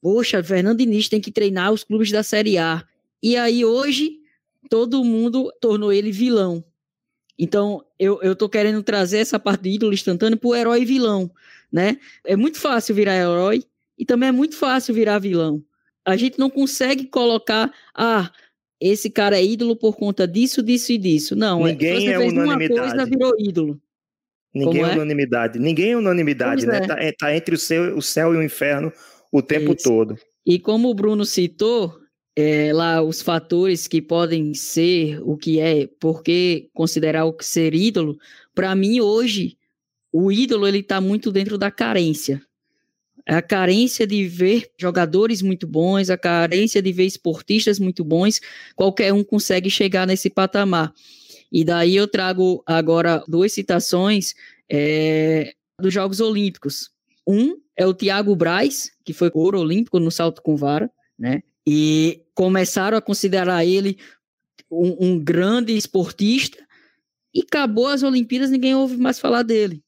Poxa, 0.00 0.42
Fernando 0.42 0.78
Diniz 0.78 1.08
tem 1.08 1.20
que 1.20 1.32
treinar 1.32 1.72
os 1.72 1.82
clubes 1.82 2.10
da 2.10 2.22
Série 2.22 2.58
A. 2.58 2.84
E 3.22 3.36
aí 3.36 3.64
hoje 3.64 4.18
todo 4.70 5.04
mundo 5.04 5.52
tornou 5.60 5.92
ele 5.92 6.12
vilão. 6.12 6.64
Então, 7.38 7.84
eu, 7.98 8.20
eu 8.22 8.34
tô 8.34 8.48
querendo 8.48 8.82
trazer 8.82 9.18
essa 9.18 9.38
parte 9.38 9.62
de 9.62 9.70
ídolo 9.70 9.92
instantâneo 9.92 10.38
pro 10.38 10.54
herói 10.54 10.82
e 10.82 10.84
vilão, 10.84 11.30
né? 11.70 11.98
É 12.24 12.34
muito 12.36 12.58
fácil 12.58 12.94
virar 12.94 13.16
herói 13.16 13.64
e 13.96 14.04
também 14.04 14.28
é 14.28 14.32
muito 14.32 14.56
fácil 14.56 14.92
virar 14.92 15.18
vilão. 15.20 15.62
A 16.04 16.16
gente 16.16 16.38
não 16.38 16.50
consegue 16.50 17.06
colocar, 17.06 17.72
ah, 17.94 18.30
esse 18.80 19.08
cara 19.08 19.38
é 19.38 19.44
ídolo 19.44 19.76
por 19.76 19.96
conta 19.96 20.26
disso, 20.26 20.62
disso 20.62 20.92
e 20.92 20.98
disso. 20.98 21.36
Não, 21.36 21.64
Ninguém 21.64 22.00
você 22.00 22.12
é 22.12 22.18
fez 22.18 22.32
uma 22.32 22.58
coisa, 22.58 23.04
virou 23.04 23.34
ídolo. 23.38 23.80
Ninguém 24.58 24.82
é 24.82 24.90
é? 24.90 24.92
unanimidade. 24.94 25.58
Ninguém 25.58 25.92
é 25.92 25.96
unanimidade, 25.96 26.66
Pois 26.66 26.78
né? 26.78 26.84
é. 26.84 26.86
Tá, 26.86 27.02
é, 27.02 27.12
tá 27.12 27.36
entre 27.36 27.54
o 27.54 27.58
céu, 27.58 27.96
o 27.96 28.02
céu 28.02 28.34
e 28.34 28.36
o 28.36 28.42
inferno 28.42 28.92
o 29.30 29.42
tempo 29.42 29.74
Isso. 29.74 29.84
todo. 29.84 30.16
E 30.44 30.58
como 30.58 30.88
o 30.88 30.94
Bruno 30.94 31.24
citou, 31.24 31.98
é, 32.34 32.72
lá 32.72 33.02
os 33.02 33.20
fatores 33.20 33.86
que 33.86 34.00
podem 34.00 34.54
ser 34.54 35.20
o 35.22 35.36
que 35.36 35.60
é, 35.60 35.88
por 36.00 36.22
que 36.22 36.70
considerar 36.72 37.24
o 37.24 37.32
que 37.32 37.44
ser 37.44 37.74
ídolo, 37.74 38.16
para 38.54 38.74
mim 38.74 39.00
hoje 39.00 39.56
o 40.12 40.32
ídolo 40.32 40.66
ele 40.66 40.78
está 40.78 41.00
muito 41.00 41.30
dentro 41.30 41.58
da 41.58 41.70
carência. 41.70 42.40
É 43.26 43.34
A 43.34 43.42
carência 43.42 44.06
de 44.06 44.26
ver 44.26 44.70
jogadores 44.78 45.42
muito 45.42 45.66
bons, 45.66 46.08
a 46.08 46.16
carência 46.16 46.80
de 46.80 46.92
ver 46.92 47.04
esportistas 47.04 47.78
muito 47.78 48.02
bons, 48.02 48.40
qualquer 48.74 49.12
um 49.12 49.22
consegue 49.22 49.68
chegar 49.68 50.06
nesse 50.06 50.30
patamar. 50.30 50.94
E 51.50 51.64
daí 51.64 51.96
eu 51.96 52.06
trago 52.06 52.62
agora 52.66 53.24
duas 53.26 53.52
citações 53.52 54.34
é, 54.70 55.52
dos 55.80 55.92
Jogos 55.92 56.20
Olímpicos. 56.20 56.90
Um 57.26 57.56
é 57.76 57.86
o 57.86 57.94
Thiago 57.94 58.34
Braz, 58.34 58.90
que 59.04 59.12
foi 59.12 59.30
ouro 59.32 59.60
olímpico 59.60 59.98
no 59.98 60.10
salto 60.10 60.42
com 60.42 60.56
vara, 60.56 60.90
né? 61.18 61.42
E 61.66 62.22
começaram 62.34 62.96
a 62.96 63.02
considerar 63.02 63.64
ele 63.64 63.98
um, 64.70 65.06
um 65.06 65.18
grande 65.18 65.76
esportista, 65.76 66.58
e 67.34 67.42
acabou 67.42 67.86
as 67.86 68.02
Olimpíadas, 68.02 68.50
ninguém 68.50 68.74
ouve 68.74 68.96
mais 68.96 69.18
falar 69.20 69.42
dele. 69.42 69.82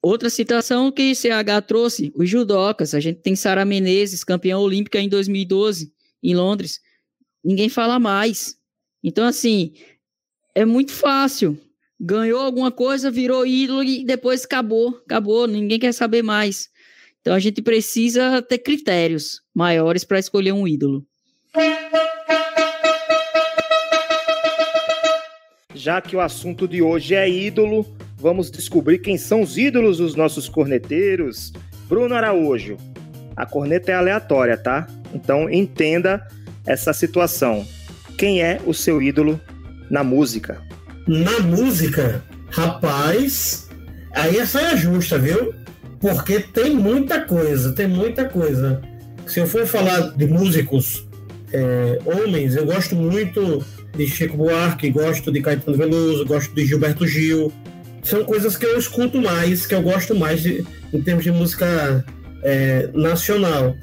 Outra 0.00 0.30
citação 0.30 0.90
que 0.90 1.14
CH 1.14 1.62
trouxe, 1.66 2.12
os 2.16 2.28
judocas. 2.28 2.94
A 2.94 3.00
gente 3.00 3.20
tem 3.20 3.36
Sara 3.36 3.64
Menezes, 3.64 4.24
campeã 4.24 4.58
olímpica 4.58 4.98
em 4.98 5.08
2012, 5.08 5.92
em 6.22 6.34
Londres. 6.34 6.80
Ninguém 7.44 7.68
fala 7.68 7.98
mais. 7.98 8.56
Então, 9.02 9.26
assim, 9.26 9.74
é 10.54 10.64
muito 10.64 10.92
fácil. 10.92 11.58
Ganhou 11.98 12.40
alguma 12.40 12.70
coisa, 12.70 13.10
virou 13.10 13.46
ídolo 13.46 13.84
e 13.84 14.04
depois 14.04 14.44
acabou. 14.44 15.00
Acabou, 15.04 15.46
ninguém 15.46 15.78
quer 15.78 15.92
saber 15.92 16.22
mais. 16.22 16.68
Então, 17.20 17.34
a 17.34 17.38
gente 17.38 17.62
precisa 17.62 18.42
ter 18.42 18.58
critérios 18.58 19.40
maiores 19.54 20.02
para 20.02 20.18
escolher 20.18 20.52
um 20.52 20.66
ídolo. 20.66 21.06
Já 25.74 26.00
que 26.00 26.16
o 26.16 26.20
assunto 26.20 26.66
de 26.66 26.82
hoje 26.82 27.14
é 27.14 27.28
ídolo, 27.28 27.86
vamos 28.16 28.50
descobrir 28.50 28.98
quem 28.98 29.16
são 29.16 29.40
os 29.40 29.56
ídolos 29.56 29.98
dos 29.98 30.14
nossos 30.14 30.48
corneteiros. 30.48 31.52
Bruno 31.88 32.14
Araújo, 32.14 32.76
a 33.36 33.46
corneta 33.46 33.90
é 33.92 33.94
aleatória, 33.94 34.56
tá? 34.56 34.86
Então 35.14 35.48
entenda 35.48 36.26
essa 36.66 36.92
situação. 36.92 37.66
Quem 38.18 38.42
é 38.42 38.60
o 38.66 38.74
seu 38.74 39.00
ídolo 39.00 39.40
na 39.92 40.02
música? 40.02 40.58
Na 41.06 41.40
música, 41.40 42.24
rapaz, 42.48 43.68
aí 44.14 44.38
essa 44.38 44.58
é 44.60 44.76
justa, 44.76 45.18
viu? 45.18 45.54
Porque 46.00 46.40
tem 46.40 46.74
muita 46.74 47.20
coisa, 47.20 47.72
tem 47.72 47.86
muita 47.86 48.24
coisa. 48.24 48.80
Se 49.26 49.38
eu 49.38 49.46
for 49.46 49.66
falar 49.66 50.16
de 50.16 50.26
músicos 50.26 51.06
é, 51.52 51.98
homens, 52.06 52.56
eu 52.56 52.64
gosto 52.64 52.96
muito 52.96 53.62
de 53.94 54.06
Chico 54.06 54.38
Buarque, 54.38 54.90
gosto 54.90 55.30
de 55.30 55.42
Caetano 55.42 55.76
Veloso, 55.76 56.24
gosto 56.24 56.54
de 56.54 56.64
Gilberto 56.64 57.06
Gil, 57.06 57.52
são 58.02 58.24
coisas 58.24 58.56
que 58.56 58.64
eu 58.64 58.78
escuto 58.78 59.20
mais, 59.20 59.66
que 59.66 59.74
eu 59.74 59.82
gosto 59.82 60.14
mais 60.14 60.42
de, 60.42 60.64
em 60.92 61.02
termos 61.02 61.22
de 61.22 61.30
música 61.30 62.02
é, 62.42 62.88
nacional. 62.94 63.76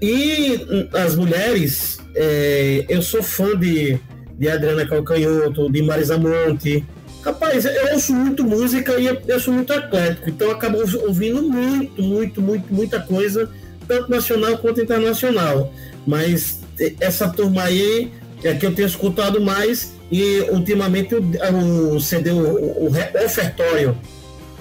E 0.00 0.88
as 0.94 1.14
mulheres, 1.14 1.98
é, 2.14 2.86
eu 2.88 3.02
sou 3.02 3.22
fã 3.22 3.54
de, 3.56 4.00
de 4.40 4.48
Adriana 4.48 4.86
Calcanhoto, 4.86 5.70
de 5.70 5.82
Marisa 5.82 6.16
Monte. 6.16 6.82
Rapaz, 7.22 7.66
eu 7.66 7.92
ouço 7.92 8.14
muito 8.14 8.42
música 8.42 8.98
e 8.98 9.06
eu, 9.28 9.38
sou 9.38 9.52
muito 9.52 9.70
eclético, 9.70 10.30
então 10.30 10.48
eu 10.48 10.54
acabo 10.54 10.78
ouvindo 11.06 11.42
muito, 11.42 12.02
muito, 12.02 12.40
muito, 12.40 12.72
muita 12.72 12.98
coisa, 12.98 13.50
tanto 13.86 14.10
nacional 14.10 14.56
quanto 14.56 14.80
internacional. 14.80 15.70
Mas 16.06 16.60
essa 16.98 17.28
turma 17.28 17.64
aí 17.64 18.10
é 18.42 18.54
que 18.54 18.64
eu 18.64 18.74
tenho 18.74 18.88
escutado 18.88 19.38
mais 19.42 19.92
e 20.10 20.40
ultimamente 20.50 21.14
o, 21.14 21.94
o 21.94 22.00
CD, 22.00 22.30
o, 22.30 22.38
o, 22.38 22.86
ofertório, 23.22 23.94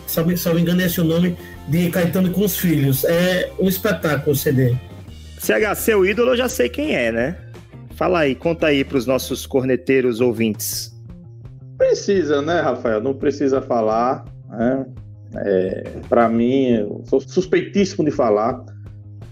se 0.06 0.20
não 0.20 0.56
me 0.56 0.62
engano, 0.62 0.82
é 0.82 0.88
esse 0.88 1.00
o 1.00 1.06
nome, 1.06 1.38
de 1.70 1.90
Caetano 1.90 2.32
com 2.32 2.44
os 2.44 2.58
Filhos. 2.58 3.06
É 3.06 3.50
um 3.58 3.70
espetáculo 3.70 4.34
o 4.34 4.36
CD. 4.36 4.76
CH, 5.38 5.76
seu 5.78 6.06
ídolo 6.06 6.32
eu 6.32 6.38
já 6.38 6.50
sei 6.50 6.68
quem 6.68 6.94
é, 6.94 7.14
né? 7.14 7.38
Fala 8.00 8.20
aí, 8.20 8.34
conta 8.34 8.68
aí 8.68 8.86
para 8.86 8.98
os 8.98 9.06
nossos 9.06 9.46
corneteiros 9.46 10.22
ouvintes. 10.22 10.98
Precisa, 11.78 12.42
né, 12.42 12.62
Rafael? 12.62 13.02
Não 13.02 13.14
precisa 13.14 13.62
falar. 13.62 14.24
Né? 14.50 14.86
É, 15.36 15.84
para 16.08 16.30
mim, 16.30 16.70
eu 16.70 17.04
sou 17.10 17.20
suspeitíssimo 17.20 18.06
de 18.06 18.12
falar. 18.12 18.64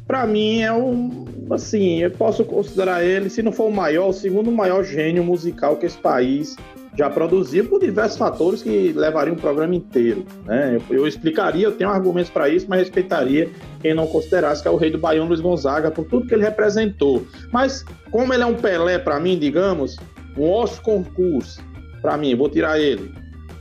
Para 0.06 0.28
mim 0.28 0.64
é 0.64 0.74
um, 0.74 1.24
assim, 1.50 2.00
eu 2.00 2.12
posso 2.12 2.44
considerar 2.44 3.06
ele, 3.06 3.30
se 3.30 3.42
não 3.42 3.54
for 3.54 3.70
o 3.70 3.74
maior, 3.74 4.10
o 4.10 4.14
segundo 4.14 4.52
maior 4.52 4.84
gênio 4.84 5.24
musical 5.24 5.78
que 5.78 5.86
esse 5.86 5.98
país 5.98 6.58
já 6.98 7.10
produziu 7.10 7.66
por 7.66 7.80
diversos 7.80 8.18
fatores 8.18 8.64
que 8.64 8.92
levariam 8.92 9.36
um 9.36 9.40
programa 9.40 9.76
inteiro. 9.76 10.26
Né? 10.46 10.80
Eu, 10.90 10.98
eu 10.98 11.08
explicaria, 11.08 11.68
eu 11.68 11.72
tenho 11.72 11.90
argumentos 11.90 12.32
para 12.32 12.50
isso, 12.50 12.66
mas 12.68 12.80
respeitaria 12.80 13.50
quem 13.80 13.94
não 13.94 14.08
considerasse 14.08 14.64
que 14.64 14.68
é 14.68 14.72
o 14.72 14.76
rei 14.76 14.90
do 14.90 14.98
Baião 14.98 15.28
Luiz 15.28 15.40
Gonzaga 15.40 15.92
por 15.92 16.06
tudo 16.06 16.28
que 16.28 16.34
ele 16.34 16.44
representou. 16.44 17.26
Mas 17.54 17.86
como 18.10 18.34
ele 18.34 18.42
é 18.42 18.46
um 18.46 18.56
Pelé 18.56 18.98
para 18.98 19.20
mim, 19.20 19.38
digamos, 19.38 19.98
um 20.36 20.50
osso 20.52 20.82
concurso 20.82 21.62
para 22.02 22.18
mim, 22.18 22.36
vou 22.36 22.50
tirar 22.50 22.80
ele. 22.80 23.12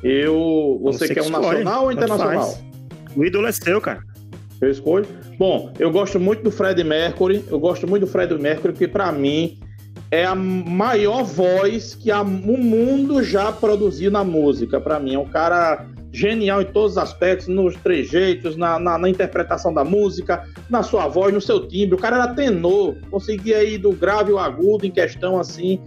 Eu, 0.02 0.80
você, 0.82 1.06
você 1.06 1.14
quer 1.14 1.22
um 1.22 1.30
nacional 1.30 1.84
ou 1.84 1.92
internacional? 1.92 2.58
O 3.14 3.24
ídolo 3.24 3.46
é 3.46 3.52
seu, 3.52 3.80
cara. 3.80 4.00
Eu 4.60 4.70
escolho. 4.70 5.06
Bom, 5.38 5.72
eu 5.78 5.90
gosto 5.90 6.18
muito 6.18 6.42
do 6.42 6.50
Fred 6.50 6.82
Mercury. 6.82 7.44
Eu 7.50 7.58
gosto 7.58 7.86
muito 7.86 8.06
do 8.06 8.06
Fred 8.06 8.34
Mercury, 8.38 8.72
porque 8.72 8.88
para 8.88 9.12
mim 9.12 9.58
é 10.10 10.24
a 10.24 10.34
maior 10.34 11.24
voz 11.24 11.94
que 11.94 12.10
a, 12.10 12.22
o 12.22 12.58
mundo 12.58 13.22
já 13.22 13.50
produziu 13.50 14.10
na 14.10 14.22
música. 14.22 14.80
Para 14.80 15.00
mim, 15.00 15.14
é 15.14 15.18
um 15.18 15.26
cara 15.26 15.86
genial 16.12 16.62
em 16.62 16.66
todos 16.66 16.92
os 16.92 16.98
aspectos, 16.98 17.48
nos 17.48 17.76
trejeitos, 17.76 18.56
na, 18.56 18.78
na, 18.78 18.96
na, 18.96 19.08
interpretação 19.08 19.74
da 19.74 19.84
música, 19.84 20.44
na 20.70 20.82
sua 20.82 21.08
voz, 21.08 21.34
no 21.34 21.40
seu 21.40 21.66
timbre. 21.66 21.96
O 21.96 21.98
cara 21.98 22.16
era 22.16 22.34
tenor, 22.34 22.96
conseguia 23.10 23.62
ir 23.64 23.78
do 23.78 23.92
grave 23.92 24.32
ao 24.32 24.38
agudo 24.38 24.86
em 24.86 24.90
questão 24.90 25.38
assim, 25.38 25.80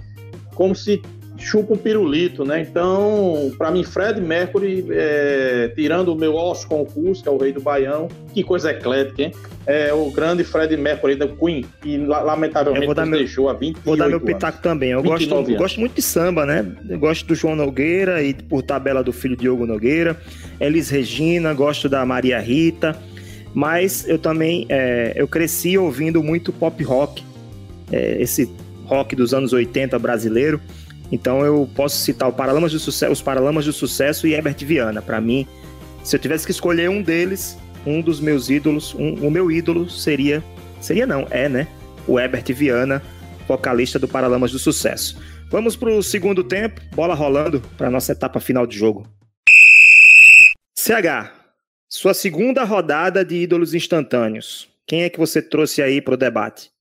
como 0.54 0.76
se 0.76 1.02
chupa 1.40 1.74
um 1.74 1.78
pirulito, 1.78 2.44
né? 2.44 2.62
Então, 2.62 3.52
para 3.58 3.72
mim, 3.72 3.84
Fred 3.84 4.20
Mercury, 4.20 4.86
é, 4.92 5.72
tirando 5.76 6.10
o 6.10 6.16
meu 6.16 6.36
osso 6.36 6.68
concurso, 6.68 7.24
que 7.24 7.30
é 7.30 7.32
o 7.32 7.38
rei 7.38 7.54
do 7.54 7.62
Baião, 7.62 8.08
que 8.34 8.44
coisa 8.44 8.72
eclética, 8.72 9.24
hein? 9.24 9.32
É 9.66 9.94
o 9.94 10.12
grande 10.12 10.44
Fred 10.44 10.76
Mercury 10.76 11.16
da 11.16 11.28
Queen, 11.28 11.66
que 11.82 11.98
lamentavelmente 11.98 12.88
nos 12.88 13.08
meu, 13.08 13.20
deixou 13.20 13.50
há 13.50 13.54
20 13.54 13.78
Vou 13.86 13.96
dar 13.96 14.10
meu 14.10 14.20
pitaco 14.20 14.46
anos. 14.46 14.62
também. 14.62 14.92
Eu 14.92 15.02
gosto, 15.02 15.56
gosto 15.56 15.80
muito 15.80 15.96
de 15.96 16.02
samba, 16.02 16.46
né? 16.46 16.66
Eu 16.88 17.00
gosto 17.00 17.26
do 17.26 17.36
João 17.36 17.56
Nogueira 17.56 18.22
e 18.22 18.34
por 18.34 18.62
tabela 18.62 19.04
do 19.04 19.14
filho 19.14 19.36
Diogo 19.36 19.66
Nogueira, 19.66 20.18
Elis 20.60 20.90
Regina, 20.90 21.54
gosto 21.54 21.88
da 21.88 22.06
Maria 22.06 22.40
Rita, 22.40 22.98
mas 23.54 24.08
eu 24.08 24.18
também 24.18 24.66
é, 24.70 25.14
eu 25.16 25.28
cresci 25.28 25.78
ouvindo 25.78 26.22
muito 26.22 26.52
pop 26.52 26.84
rock, 26.84 27.24
é, 27.92 28.22
esse 28.22 28.50
rock 28.86 29.16
dos 29.16 29.34
anos 29.34 29.54
80 29.54 29.98
brasileiro. 30.00 30.60
Então 31.12 31.44
eu 31.44 31.70
posso 31.76 31.98
citar 31.98 32.32
Paralamas 32.32 32.72
do 32.72 32.80
Sucesso, 32.80 33.12
os 33.12 33.22
Paralamas 33.22 33.66
do 33.66 33.74
Sucesso 33.74 34.28
e 34.28 34.34
Herbert 34.34 34.58
Viana. 34.60 35.02
Para 35.02 35.20
mim, 35.20 35.48
se 36.04 36.16
eu 36.16 36.20
tivesse 36.20 36.46
que 36.46 36.52
escolher 36.52 36.90
um 36.90 37.02
deles, 37.02 37.58
um 37.86 38.02
dos 38.02 38.20
meus 38.20 38.50
ídolos, 38.50 38.94
um, 38.94 39.14
o 39.26 39.32
meu 39.32 39.52
ídolo 39.52 39.90
seria, 39.90 40.44
seria 40.80 41.08
não, 41.08 41.28
é, 41.30 41.50
né? 41.50 41.68
O 42.08 42.20
Herbert 42.20 42.46
Viana, 42.54 43.02
vocalista 43.48 43.98
do 43.98 44.08
Paralamas 44.08 44.52
do 44.52 44.60
Sucesso. 44.60 45.20
Vamos 45.50 45.76
para 45.76 45.90
o 45.90 46.04
segundo 46.04 46.44
tempo, 46.44 46.80
bola 46.94 47.16
rolando 47.16 47.60
para 47.78 47.90
nossa 47.90 48.12
etapa 48.12 48.40
final 48.40 48.68
de 48.68 48.78
jogo. 48.78 49.08
CH, 50.78 51.32
sua 51.90 52.14
segunda 52.14 52.64
rodada 52.64 53.26
de 53.26 53.36
ídolos 53.36 53.74
instantâneos. 53.74 54.70
Quem 54.86 55.04
é 55.04 55.10
que 55.10 55.20
você 55.20 55.42
trouxe 55.42 55.82
aí 55.82 56.02
para 56.02 56.14
o 56.14 56.18
debate? 56.18 56.72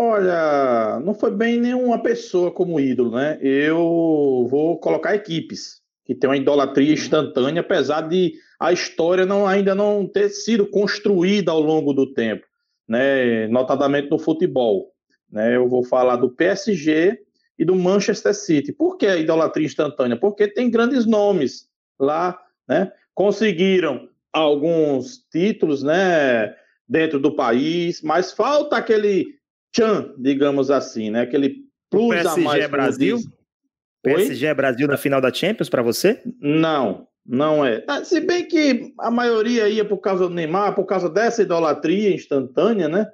Olha, 0.00 1.00
não 1.00 1.12
foi 1.12 1.32
bem 1.32 1.58
nenhuma 1.58 2.00
pessoa 2.00 2.52
como 2.52 2.78
ídolo, 2.78 3.16
né? 3.16 3.36
Eu 3.42 4.46
vou 4.48 4.78
colocar 4.78 5.12
equipes 5.12 5.82
que 6.04 6.14
tem 6.14 6.30
uma 6.30 6.36
idolatria 6.36 6.92
instantânea, 6.92 7.62
apesar 7.62 8.02
de 8.02 8.34
a 8.60 8.72
história 8.72 9.26
não, 9.26 9.44
ainda 9.44 9.74
não 9.74 10.06
ter 10.06 10.28
sido 10.28 10.70
construída 10.70 11.50
ao 11.50 11.60
longo 11.60 11.92
do 11.92 12.14
tempo, 12.14 12.46
né? 12.88 13.48
Notadamente 13.48 14.08
no 14.08 14.20
futebol. 14.20 14.92
Né? 15.28 15.56
Eu 15.56 15.68
vou 15.68 15.82
falar 15.82 16.14
do 16.14 16.30
PSG 16.30 17.18
e 17.58 17.64
do 17.64 17.74
Manchester 17.74 18.34
City. 18.34 18.72
Por 18.72 18.96
que 18.98 19.06
a 19.06 19.16
idolatria 19.16 19.66
instantânea? 19.66 20.16
Porque 20.16 20.46
tem 20.46 20.70
grandes 20.70 21.06
nomes 21.06 21.66
lá, 21.98 22.38
né? 22.68 22.92
Conseguiram 23.12 24.08
alguns 24.32 25.26
títulos, 25.28 25.82
né? 25.82 26.54
Dentro 26.88 27.18
do 27.18 27.34
país, 27.34 28.00
mas 28.00 28.32
falta 28.32 28.76
aquele 28.76 29.37
tchan, 29.72 30.14
digamos 30.18 30.70
assim, 30.70 31.10
né? 31.10 31.22
Aquele 31.22 31.64
plus 31.90 32.14
PSG 32.14 32.40
a 32.40 32.44
mais. 32.44 32.64
É 32.64 32.68
Brasil? 32.68 33.18
PSG 34.02 34.46
é 34.46 34.54
Brasil 34.54 34.86
na 34.86 34.96
final 34.96 35.20
da 35.20 35.32
Champions 35.32 35.68
para 35.68 35.82
você? 35.82 36.22
Não, 36.40 37.06
não 37.26 37.64
é. 37.64 37.84
Ah, 37.86 38.04
se 38.04 38.20
bem 38.20 38.46
que 38.46 38.92
a 38.98 39.10
maioria 39.10 39.68
ia 39.68 39.84
por 39.84 39.98
causa 39.98 40.28
do 40.28 40.34
Neymar, 40.34 40.74
por 40.74 40.86
causa 40.86 41.10
dessa 41.10 41.42
idolatria 41.42 42.14
instantânea, 42.14 42.88
né? 42.88 43.06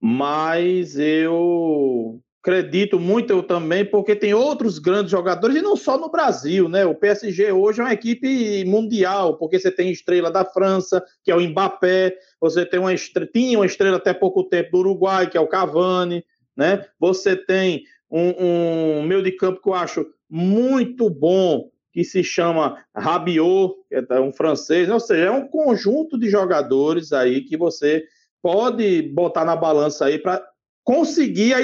Mas 0.00 0.98
eu 0.98 2.20
acredito 2.42 2.98
muito 2.98 3.32
eu 3.32 3.40
também, 3.40 3.84
porque 3.84 4.16
tem 4.16 4.34
outros 4.34 4.80
grandes 4.80 5.12
jogadores, 5.12 5.56
e 5.56 5.62
não 5.62 5.76
só 5.76 5.96
no 5.96 6.10
Brasil, 6.10 6.68
né? 6.68 6.84
O 6.84 6.94
PSG 6.94 7.52
hoje 7.52 7.80
é 7.80 7.84
uma 7.84 7.92
equipe 7.92 8.64
mundial, 8.64 9.38
porque 9.38 9.60
você 9.60 9.70
tem 9.70 9.92
estrela 9.92 10.28
da 10.28 10.44
França, 10.44 11.02
que 11.22 11.30
é 11.30 11.36
o 11.36 11.40
Mbappé, 11.40 12.16
você 12.40 12.66
tem 12.66 12.80
uma 12.80 12.92
estrela, 12.92 13.30
tinha 13.32 13.56
uma 13.56 13.66
estrela 13.66 13.96
até 13.96 14.12
pouco 14.12 14.42
tempo 14.42 14.72
do 14.72 14.78
Uruguai, 14.78 15.30
que 15.30 15.38
é 15.38 15.40
o 15.40 15.46
Cavani, 15.46 16.24
né? 16.56 16.84
Você 16.98 17.36
tem 17.36 17.84
um, 18.10 18.98
um 18.98 19.02
meio 19.04 19.22
de 19.22 19.30
campo 19.30 19.62
que 19.62 19.68
eu 19.68 19.74
acho 19.74 20.04
muito 20.28 21.08
bom 21.08 21.70
que 21.92 22.02
se 22.02 22.24
chama 22.24 22.82
Rabiot, 22.96 23.74
que 23.88 23.94
é 23.94 24.20
um 24.20 24.32
francês, 24.32 24.90
ou 24.90 24.98
seja, 24.98 25.26
é 25.26 25.30
um 25.30 25.46
conjunto 25.46 26.18
de 26.18 26.28
jogadores 26.28 27.12
aí 27.12 27.42
que 27.42 27.56
você 27.56 28.04
pode 28.42 29.02
botar 29.02 29.44
na 29.44 29.54
balança 29.54 30.06
aí 30.06 30.18
para 30.18 30.44
conseguir 30.84 31.54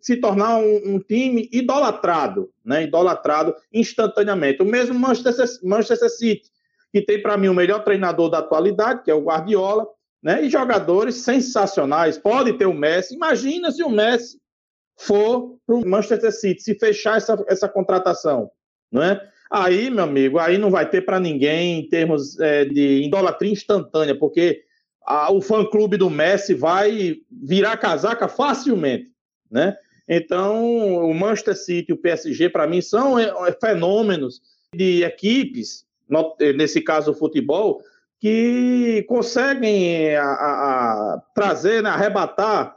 se 0.00 0.16
tornar 0.16 0.58
um, 0.58 0.94
um, 0.94 0.98
time 0.98 1.48
idolatrado, 1.52 2.50
né? 2.64 2.84
Idolatrado 2.84 3.54
instantaneamente. 3.72 4.62
O 4.62 4.66
mesmo 4.66 4.98
Manchester, 4.98 5.46
Manchester 5.62 6.10
City, 6.10 6.50
que 6.92 7.02
tem 7.02 7.20
para 7.20 7.36
mim 7.36 7.48
o 7.48 7.54
melhor 7.54 7.82
treinador 7.82 8.30
da 8.30 8.38
atualidade, 8.38 9.02
que 9.02 9.10
é 9.10 9.14
o 9.14 9.24
Guardiola, 9.24 9.86
né? 10.22 10.44
E 10.44 10.50
jogadores 10.50 11.16
sensacionais. 11.16 12.18
Pode 12.18 12.52
ter 12.54 12.66
o 12.66 12.74
Messi. 12.74 13.14
Imagina 13.14 13.70
se 13.72 13.82
o 13.82 13.90
Messi 13.90 14.38
for 14.98 15.56
para 15.66 15.76
o 15.76 15.86
Manchester 15.86 16.32
City, 16.32 16.62
se 16.62 16.78
fechar 16.78 17.16
essa, 17.16 17.42
essa 17.48 17.68
contratação, 17.68 18.50
não 18.92 19.02
é? 19.02 19.20
Aí, 19.50 19.90
meu 19.90 20.04
amigo, 20.04 20.38
aí 20.38 20.58
não 20.58 20.70
vai 20.70 20.88
ter 20.88 21.00
para 21.00 21.18
ninguém 21.18 21.80
em 21.80 21.88
termos 21.88 22.38
é, 22.38 22.64
de 22.64 23.02
idolatria 23.02 23.50
instantânea, 23.50 24.16
porque 24.16 24.62
a, 25.06 25.32
o 25.32 25.40
fã-clube 25.40 25.96
do 25.96 26.10
Messi 26.10 26.54
vai 26.54 27.16
virar 27.30 27.76
casaca 27.76 28.28
facilmente, 28.28 29.10
né? 29.50 29.76
Então, 30.08 31.08
o 31.08 31.14
Manchester 31.14 31.56
City 31.56 31.92
e 31.92 31.92
o 31.92 31.96
PSG, 31.96 32.48
para 32.48 32.66
mim, 32.66 32.80
são 32.80 33.16
é, 33.16 33.26
é, 33.26 33.52
fenômenos 33.52 34.42
de 34.74 35.04
equipes, 35.04 35.84
nesse 36.56 36.80
caso 36.80 37.12
o 37.12 37.14
futebol, 37.14 37.80
que 38.20 39.04
conseguem 39.08 40.16
a, 40.16 40.24
a, 40.24 41.22
trazer, 41.32 41.82
né, 41.82 41.90
arrebatar 41.90 42.76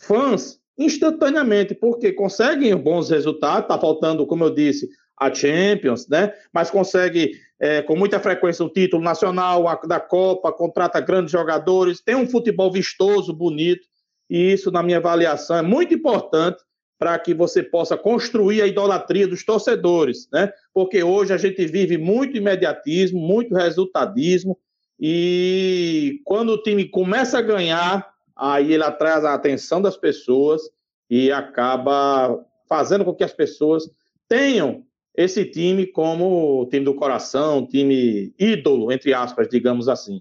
fãs 0.00 0.58
instantaneamente, 0.76 1.74
porque 1.74 2.12
conseguem 2.12 2.74
bons 2.76 3.08
resultados, 3.08 3.62
está 3.62 3.78
faltando, 3.78 4.26
como 4.26 4.42
eu 4.42 4.50
disse, 4.50 4.88
a 5.16 5.32
Champions, 5.32 6.08
né? 6.08 6.34
Mas 6.52 6.70
consegue 6.70 7.40
é, 7.64 7.80
com 7.80 7.96
muita 7.96 8.20
frequência 8.20 8.62
o 8.62 8.68
título 8.68 9.02
nacional, 9.02 9.66
a, 9.66 9.76
da 9.76 9.98
Copa, 9.98 10.52
contrata 10.52 11.00
grandes 11.00 11.32
jogadores, 11.32 12.02
tem 12.02 12.14
um 12.14 12.28
futebol 12.28 12.70
vistoso, 12.70 13.32
bonito, 13.32 13.88
e 14.28 14.52
isso, 14.52 14.70
na 14.70 14.82
minha 14.82 14.98
avaliação, 14.98 15.56
é 15.56 15.62
muito 15.62 15.94
importante 15.94 16.62
para 16.98 17.18
que 17.18 17.32
você 17.32 17.62
possa 17.62 17.96
construir 17.96 18.60
a 18.60 18.66
idolatria 18.66 19.26
dos 19.26 19.46
torcedores, 19.46 20.28
né? 20.30 20.52
Porque 20.74 21.02
hoje 21.02 21.32
a 21.32 21.38
gente 21.38 21.64
vive 21.64 21.96
muito 21.96 22.36
imediatismo, 22.36 23.18
muito 23.18 23.54
resultadismo, 23.54 24.58
e 25.00 26.20
quando 26.22 26.50
o 26.50 26.62
time 26.62 26.86
começa 26.86 27.38
a 27.38 27.42
ganhar, 27.42 28.06
aí 28.36 28.74
ele 28.74 28.84
atrai 28.84 29.12
a 29.12 29.32
atenção 29.32 29.80
das 29.80 29.96
pessoas 29.96 30.60
e 31.08 31.32
acaba 31.32 32.44
fazendo 32.68 33.06
com 33.06 33.14
que 33.14 33.24
as 33.24 33.32
pessoas 33.32 33.90
tenham 34.28 34.84
esse 35.16 35.44
time 35.44 35.86
como 35.86 36.66
time 36.70 36.84
do 36.84 36.94
coração, 36.94 37.66
time 37.66 38.34
ídolo, 38.38 38.90
entre 38.90 39.14
aspas, 39.14 39.48
digamos 39.48 39.88
assim. 39.88 40.20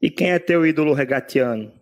E 0.00 0.10
quem 0.10 0.30
é 0.30 0.38
teu 0.38 0.66
ídolo 0.66 0.92
regatiano? 0.92 1.72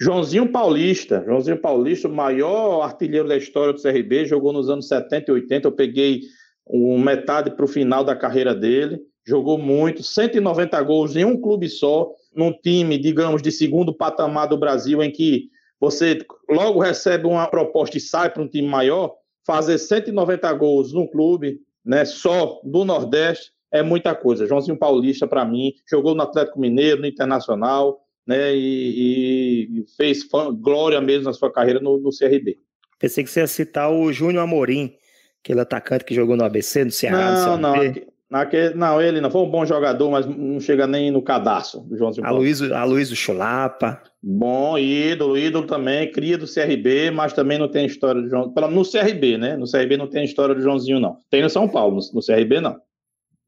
Joãozinho 0.00 0.50
Paulista. 0.50 1.22
Joãozinho 1.26 1.58
Paulista, 1.58 2.08
o 2.08 2.12
maior 2.12 2.82
artilheiro 2.82 3.28
da 3.28 3.36
história 3.36 3.72
do 3.72 3.82
CRB, 3.82 4.24
jogou 4.24 4.52
nos 4.52 4.70
anos 4.70 4.88
70 4.88 5.30
e 5.30 5.34
80. 5.34 5.68
Eu 5.68 5.72
peguei 5.72 6.22
um 6.66 6.98
metade 6.98 7.50
para 7.50 7.64
o 7.64 7.68
final 7.68 8.04
da 8.04 8.16
carreira 8.16 8.54
dele. 8.54 9.00
Jogou 9.26 9.58
muito, 9.58 10.02
190 10.02 10.80
gols 10.82 11.16
em 11.16 11.24
um 11.24 11.38
clube 11.38 11.68
só, 11.68 12.10
num 12.34 12.52
time, 12.52 12.96
digamos, 12.96 13.42
de 13.42 13.52
segundo 13.52 13.92
patamar 13.92 14.48
do 14.48 14.56
Brasil, 14.56 15.02
em 15.02 15.10
que 15.10 15.50
você 15.78 16.18
logo 16.48 16.80
recebe 16.80 17.26
uma 17.26 17.46
proposta 17.46 17.98
e 17.98 18.00
sai 18.00 18.30
para 18.30 18.42
um 18.42 18.48
time 18.48 18.68
maior. 18.68 19.14
Fazer 19.46 19.78
190 19.78 20.52
gols 20.54 20.92
num 20.92 21.06
clube, 21.06 21.60
né, 21.84 22.04
só 22.04 22.60
do 22.64 22.84
Nordeste 22.84 23.52
é 23.72 23.82
muita 23.82 24.14
coisa. 24.14 24.46
Joãozinho 24.46 24.78
Paulista, 24.78 25.26
para 25.26 25.44
mim, 25.44 25.72
jogou 25.88 26.14
no 26.14 26.22
Atlético 26.22 26.60
Mineiro, 26.60 27.00
no 27.00 27.06
Internacional, 27.06 28.00
né, 28.26 28.54
e, 28.54 29.68
e 29.80 29.84
fez 29.96 30.24
fã, 30.24 30.54
glória 30.54 31.00
mesmo 31.00 31.24
na 31.24 31.32
sua 31.32 31.52
carreira 31.52 31.80
no, 31.80 31.98
no, 31.98 32.10
CRB. 32.10 32.58
Pensei 32.98 33.24
que 33.24 33.30
você 33.30 33.40
ia 33.40 33.46
citar 33.46 33.90
o 33.90 34.12
Júnior 34.12 34.44
Amorim, 34.44 34.94
aquele 35.42 35.60
atacante 35.60 36.04
que 36.04 36.14
jogou 36.14 36.36
no 36.36 36.44
ABC, 36.44 36.84
no 36.84 36.90
Ceará. 36.90 37.32
Não, 37.32 37.56
no 37.56 37.62
não. 37.62 38.09
Naquele, 38.30 38.74
não, 38.74 39.02
ele 39.02 39.20
não 39.20 39.28
foi 39.28 39.40
um 39.40 39.50
bom 39.50 39.66
jogador, 39.66 40.08
mas 40.08 40.24
não 40.24 40.60
chega 40.60 40.86
nem 40.86 41.10
no 41.10 41.20
cadastro 41.20 41.80
do 41.80 41.98
Joãozinho 41.98 42.24
Aloysio, 42.24 42.72
Aloysio 42.72 43.16
Chulapa. 43.16 44.00
Bom, 44.22 44.78
ídolo, 44.78 45.36
ídolo 45.36 45.66
também, 45.66 46.12
cria 46.12 46.38
do 46.38 46.46
CRB, 46.46 47.10
mas 47.10 47.32
também 47.32 47.58
não 47.58 47.66
tem 47.66 47.84
história 47.86 48.22
do 48.22 48.28
João. 48.28 48.54
No 48.70 48.88
CRB, 48.88 49.36
né? 49.36 49.56
No 49.56 49.68
CRB 49.68 49.96
não 49.96 50.06
tem 50.06 50.24
história 50.24 50.54
do 50.54 50.62
Joãozinho, 50.62 51.00
não. 51.00 51.18
Tem 51.28 51.42
no 51.42 51.50
São 51.50 51.68
Paulo, 51.68 51.98
no, 52.14 52.20
CRB 52.22 52.60
não. 52.60 52.80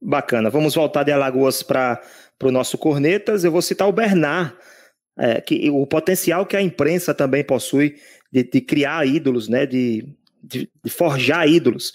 Bacana. 0.00 0.50
Vamos 0.50 0.74
voltar 0.74 1.04
de 1.04 1.12
Alagoas 1.12 1.62
para 1.62 2.00
o 2.42 2.50
nosso 2.50 2.76
Cornetas. 2.76 3.44
Eu 3.44 3.52
vou 3.52 3.62
citar 3.62 3.88
o 3.88 3.92
Bernard, 3.92 4.52
é, 5.16 5.40
que, 5.40 5.70
o 5.70 5.86
potencial 5.86 6.44
que 6.44 6.56
a 6.56 6.62
imprensa 6.62 7.14
também 7.14 7.44
possui 7.44 7.94
de, 8.32 8.42
de 8.42 8.60
criar 8.60 9.06
ídolos, 9.06 9.48
né? 9.48 9.64
De, 9.64 10.08
de, 10.42 10.68
de 10.84 10.90
forjar 10.90 11.46
ídolos. 11.46 11.92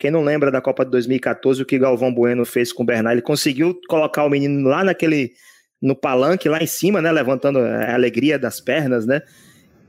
Quem 0.00 0.10
não 0.10 0.24
lembra 0.24 0.50
da 0.50 0.62
Copa 0.62 0.82
de 0.82 0.90
2014, 0.92 1.62
o 1.62 1.66
que 1.66 1.78
Galvão 1.78 2.10
Bueno 2.12 2.46
fez 2.46 2.72
com 2.72 2.82
o 2.82 2.86
Bernard, 2.86 3.16
ele 3.16 3.22
conseguiu 3.22 3.78
colocar 3.86 4.24
o 4.24 4.30
menino 4.30 4.66
lá 4.66 4.82
naquele 4.82 5.32
no 5.80 5.94
palanque, 5.94 6.48
lá 6.48 6.62
em 6.62 6.66
cima, 6.66 7.02
né, 7.02 7.12
levantando 7.12 7.58
a 7.58 7.92
alegria 7.92 8.38
das 8.38 8.62
pernas, 8.62 9.04
né? 9.04 9.20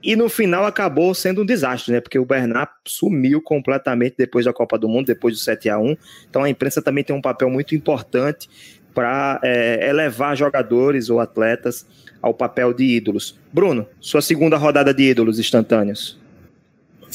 E 0.04 0.16
no 0.18 0.28
final 0.28 0.66
acabou 0.66 1.14
sendo 1.14 1.44
um 1.44 1.46
desastre, 1.46 1.94
né? 1.94 2.02
Porque 2.02 2.20
o 2.20 2.26
Bernard 2.26 2.72
sumiu 2.86 3.42
completamente 3.42 4.16
depois 4.18 4.44
da 4.44 4.52
Copa 4.52 4.78
do 4.78 4.90
Mundo, 4.90 5.06
depois 5.06 5.34
do 5.36 5.40
7 5.40 5.70
a 5.70 5.80
1 5.80 5.96
Então 6.30 6.44
a 6.44 6.50
imprensa 6.50 6.82
também 6.82 7.06
tem 7.06 7.16
um 7.16 7.22
papel 7.22 7.50
muito 7.50 7.74
importante 7.74 8.50
para 8.94 9.40
é, 9.42 9.88
elevar 9.90 10.36
jogadores 10.36 11.10
ou 11.10 11.22
atletas 11.22 11.86
ao 12.22 12.34
papel 12.34 12.74
de 12.74 12.84
ídolos. 12.84 13.40
Bruno, 13.54 13.88
sua 14.02 14.22
segunda 14.22 14.58
rodada 14.58 14.94
de 14.94 15.04
ídolos 15.04 15.40
instantâneos. 15.40 16.21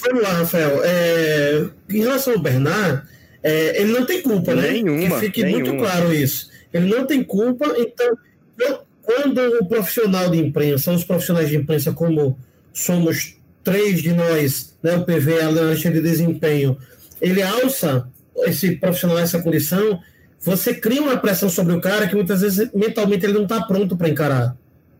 Vamos 0.04 0.22
lá, 0.22 0.30
Rafael. 0.30 0.80
É, 0.84 1.66
em 1.88 1.98
relação 1.98 2.34
ao 2.34 2.40
Bernard, 2.40 3.02
é, 3.42 3.80
ele 3.80 3.92
não 3.92 4.04
tem 4.04 4.22
culpa, 4.22 4.54
né? 4.54 4.72
Nenhuma. 4.72 5.20
Que 5.20 5.26
fique 5.26 5.42
nenhuma. 5.42 5.64
muito 5.64 5.82
claro 5.82 6.12
isso. 6.12 6.50
Ele 6.72 6.94
não 6.94 7.06
tem 7.06 7.22
culpa, 7.22 7.74
então, 7.78 8.18
quando 9.02 9.40
o 9.60 9.66
profissional 9.66 10.28
de 10.28 10.38
imprensa, 10.38 10.92
os 10.92 11.04
profissionais 11.04 11.48
de 11.48 11.56
imprensa, 11.56 11.92
como 11.92 12.38
somos 12.72 13.36
três 13.62 14.02
de 14.02 14.12
nós, 14.12 14.76
né, 14.82 14.96
o 14.96 15.04
PV, 15.04 15.40
a 15.40 15.48
lancha 15.48 15.90
de 15.90 16.00
desempenho, 16.00 16.76
ele 17.20 17.42
alça 17.42 18.08
esse 18.44 18.76
profissional 18.76 19.18
essa 19.18 19.40
condição, 19.40 20.00
você 20.40 20.74
cria 20.74 21.00
uma 21.00 21.16
pressão 21.16 21.48
sobre 21.48 21.72
o 21.72 21.80
cara 21.80 22.06
que 22.06 22.14
muitas 22.14 22.42
vezes 22.42 22.70
mentalmente 22.74 23.24
ele 23.24 23.32
não 23.32 23.44
está 23.44 23.62
pronto 23.62 23.96
para 23.96 24.08
encarar, 24.08 24.56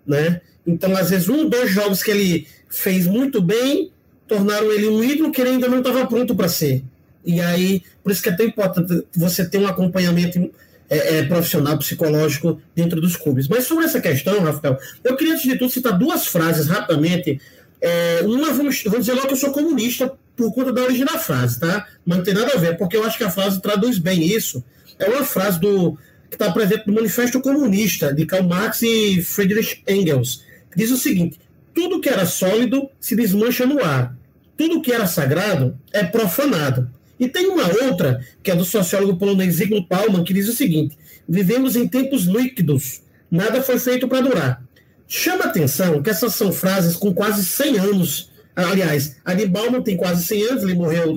né? 0.06 0.40
Então, 0.66 0.96
às 0.96 1.11
vezes, 1.11 1.28
um, 1.28 1.48
dois 1.48 1.70
jogos 1.70 2.02
que 2.02 2.11
ele 2.11 2.48
fez 2.68 3.06
muito 3.06 3.40
bem, 3.40 3.92
tornaram 4.26 4.70
ele 4.72 4.88
um 4.88 5.02
ídolo 5.02 5.30
que 5.30 5.40
ele 5.40 5.50
ainda 5.50 5.68
não 5.68 5.78
estava 5.78 6.06
pronto 6.06 6.34
para 6.34 6.48
ser. 6.48 6.82
E 7.24 7.40
aí, 7.40 7.82
por 8.02 8.12
isso 8.12 8.22
que 8.22 8.28
é 8.28 8.36
tão 8.36 8.46
importante 8.46 9.04
você 9.14 9.44
ter 9.44 9.58
um 9.58 9.66
acompanhamento 9.66 10.50
é, 10.88 11.18
é, 11.18 11.22
profissional, 11.24 11.76
psicológico 11.78 12.60
dentro 12.74 13.00
dos 13.00 13.16
clubes. 13.16 13.48
Mas 13.48 13.64
sobre 13.64 13.84
essa 13.84 14.00
questão, 14.00 14.40
Rafael, 14.40 14.78
eu 15.02 15.16
queria, 15.16 15.34
antes 15.34 15.44
de 15.44 15.58
tudo, 15.58 15.70
citar 15.70 15.98
duas 15.98 16.26
frases 16.26 16.68
rapidamente. 16.68 17.40
É, 17.80 18.20
uma, 18.24 18.52
vamos, 18.52 18.82
vamos 18.84 19.00
dizer 19.00 19.14
logo 19.14 19.26
que 19.26 19.34
eu 19.34 19.38
sou 19.38 19.50
comunista 19.50 20.12
por 20.36 20.52
conta 20.54 20.72
da 20.72 20.82
origem 20.82 21.04
da 21.04 21.18
frase, 21.18 21.58
tá? 21.58 21.86
Mas 22.04 22.18
não 22.18 22.24
tem 22.24 22.34
nada 22.34 22.52
a 22.54 22.58
ver, 22.58 22.76
porque 22.76 22.96
eu 22.96 23.04
acho 23.04 23.18
que 23.18 23.24
a 23.24 23.30
frase 23.30 23.60
traduz 23.60 23.98
bem 23.98 24.22
isso. 24.22 24.64
É 24.98 25.08
uma 25.08 25.24
frase 25.24 25.60
do 25.60 25.98
que 26.30 26.36
está 26.36 26.50
presente 26.52 26.86
no 26.86 26.94
Manifesto 26.94 27.40
Comunista, 27.40 28.12
de 28.12 28.24
Karl 28.24 28.44
Marx 28.44 28.82
e 28.82 29.22
Friedrich 29.22 29.82
Engels, 29.88 30.42
que 30.70 30.78
diz 30.78 30.90
o 30.90 30.96
seguinte: 30.96 31.38
tudo 31.76 32.00
que 32.00 32.08
era 32.08 32.24
sólido 32.24 32.88
se 32.98 33.14
desmancha 33.14 33.66
no 33.66 33.84
ar. 33.84 34.16
Tudo 34.56 34.80
que 34.80 34.90
era 34.90 35.06
sagrado 35.06 35.78
é 35.92 36.02
profanado. 36.02 36.90
E 37.20 37.28
tem 37.28 37.48
uma 37.48 37.66
outra, 37.84 38.24
que 38.42 38.50
é 38.50 38.56
do 38.56 38.64
sociólogo 38.64 39.18
polonês 39.18 39.56
Zygmunt 39.56 39.86
Bauman, 39.86 40.24
que 40.24 40.32
diz 40.32 40.48
o 40.48 40.54
seguinte: 40.54 40.96
vivemos 41.28 41.76
em 41.76 41.86
tempos 41.86 42.24
líquidos, 42.24 43.02
nada 43.30 43.62
foi 43.62 43.78
feito 43.78 44.08
para 44.08 44.22
durar. 44.22 44.64
Chama 45.06 45.44
atenção 45.44 46.02
que 46.02 46.08
essas 46.08 46.34
são 46.34 46.50
frases 46.50 46.96
com 46.96 47.12
quase 47.12 47.44
100 47.44 47.78
anos. 47.78 48.30
Aliás, 48.54 49.16
a 49.22 49.34
de 49.34 49.46
Bauman 49.46 49.82
tem 49.82 49.98
quase 49.98 50.24
100 50.24 50.42
anos, 50.44 50.62
ele 50.62 50.74
morreu 50.74 51.14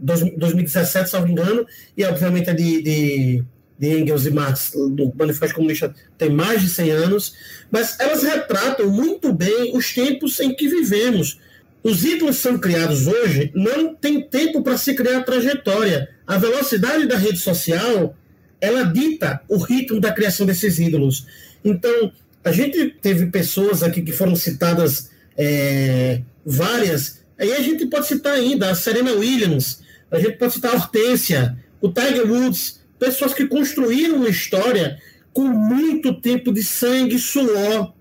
em 0.00 0.38
2017, 0.38 1.10
se 1.10 1.16
não 1.16 1.24
me 1.24 1.32
engano, 1.32 1.66
e 1.96 2.04
obviamente 2.04 2.48
a 2.50 2.52
de, 2.52 2.82
de 2.82 3.44
de 3.78 3.98
Engels 3.98 4.26
e 4.26 4.30
Marx 4.30 4.72
do 4.72 5.12
Manifesto 5.14 5.54
Comunista 5.54 5.94
tem 6.16 6.30
mais 6.30 6.60
de 6.60 6.68
100 6.68 6.90
anos, 6.90 7.34
mas 7.70 7.98
elas 8.00 8.22
retratam 8.22 8.90
muito 8.90 9.32
bem 9.32 9.76
os 9.76 9.92
tempos 9.92 10.40
em 10.40 10.54
que 10.54 10.68
vivemos. 10.68 11.38
Os 11.82 12.04
ídolos 12.04 12.36
são 12.36 12.58
criados 12.58 13.06
hoje, 13.06 13.52
não 13.54 13.94
tem 13.94 14.20
tempo 14.20 14.62
para 14.62 14.76
se 14.76 14.94
criar 14.94 15.22
trajetória. 15.22 16.08
A 16.26 16.36
velocidade 16.36 17.06
da 17.06 17.16
rede 17.16 17.38
social, 17.38 18.16
ela 18.60 18.82
dita 18.82 19.40
o 19.48 19.56
ritmo 19.56 20.00
da 20.00 20.12
criação 20.12 20.44
desses 20.44 20.78
ídolos. 20.78 21.26
Então, 21.64 22.12
a 22.44 22.50
gente 22.50 22.96
teve 23.00 23.26
pessoas 23.26 23.82
aqui 23.82 24.02
que 24.02 24.12
foram 24.12 24.34
citadas 24.34 25.10
é, 25.36 26.20
várias, 26.44 27.20
aí 27.38 27.52
a 27.52 27.60
gente 27.60 27.86
pode 27.86 28.08
citar 28.08 28.34
ainda 28.34 28.70
a 28.70 28.74
Serena 28.74 29.12
Williams, 29.12 29.80
a 30.10 30.18
gente 30.18 30.36
pode 30.36 30.54
citar 30.54 30.72
a 30.72 30.76
Hortência, 30.76 31.56
o 31.80 31.88
Tiger 31.90 32.30
Woods, 32.30 32.77
pessoas 32.98 33.34
que 33.34 33.46
construíram 33.46 34.16
uma 34.16 34.28
história 34.28 34.98
com 35.32 35.46
muito 35.46 36.20
tempo 36.20 36.52
de 36.52 36.62
sangue, 36.62 37.18
suor, 37.18 37.92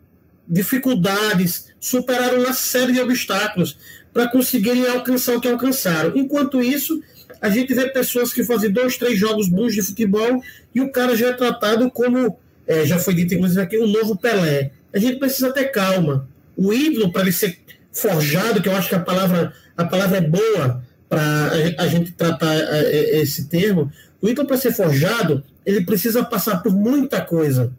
dificuldades, 0.48 1.68
superaram 1.80 2.40
uma 2.40 2.54
série 2.54 2.94
de 2.94 3.02
obstáculos 3.02 3.78
para 4.14 4.28
conseguirem 4.28 4.88
alcançar 4.88 5.36
o 5.36 5.42
que 5.42 5.48
alcançaram. 5.48 6.18
Enquanto 6.18 6.62
isso, 6.62 7.02
a 7.42 7.50
gente 7.50 7.74
vê 7.74 7.90
pessoas 7.90 8.34
que 8.34 8.44
fazem 8.44 8.72
dois, 8.72 8.98
três 8.98 9.20
jogos 9.20 9.48
bons 9.48 9.74
de 9.74 9.82
futebol 9.82 10.42
e 10.74 10.82
o 10.82 10.92
cara 10.92 11.16
já 11.16 11.28
é 11.28 11.34
tratado 11.34 11.92
como, 11.92 12.38
é, 12.66 12.86
já 12.86 12.98
foi 12.98 13.14
dito 13.14 13.36
inclusive 13.36 13.62
aqui, 13.62 13.78
o 13.78 13.84
um 13.84 13.88
novo 13.88 14.18
Pelé. 14.18 14.72
A 14.94 14.98
gente 14.98 15.20
precisa 15.20 15.52
ter 15.54 15.66
calma. 15.66 16.28
O 16.56 16.74
ídolo, 16.74 17.12
para 17.12 17.22
ele 17.22 17.32
ser 17.32 17.60
forjado, 17.92 18.62
que 18.62 18.70
eu 18.70 18.76
acho 18.76 18.90
que 18.90 18.96
a 18.96 19.00
palavra, 19.00 19.54
a 19.76 19.86
palavra 19.86 20.18
é 20.18 20.22
boa 20.22 20.84
para 21.10 21.52
a 21.78 21.88
gente 21.88 22.12
tratar 22.12 22.54
é, 22.54 22.82
é, 22.82 23.22
esse 23.22 23.48
termo, 23.48 23.92
o 24.22 24.28
ídolo, 24.28 24.48
para 24.48 24.58
ser 24.58 24.74
forjado, 24.74 25.44
ele 25.66 25.82
precisa 25.82 26.24
passar 26.24 26.64
por 26.64 26.74
muita 26.74 27.22
coisa. 27.22 27.72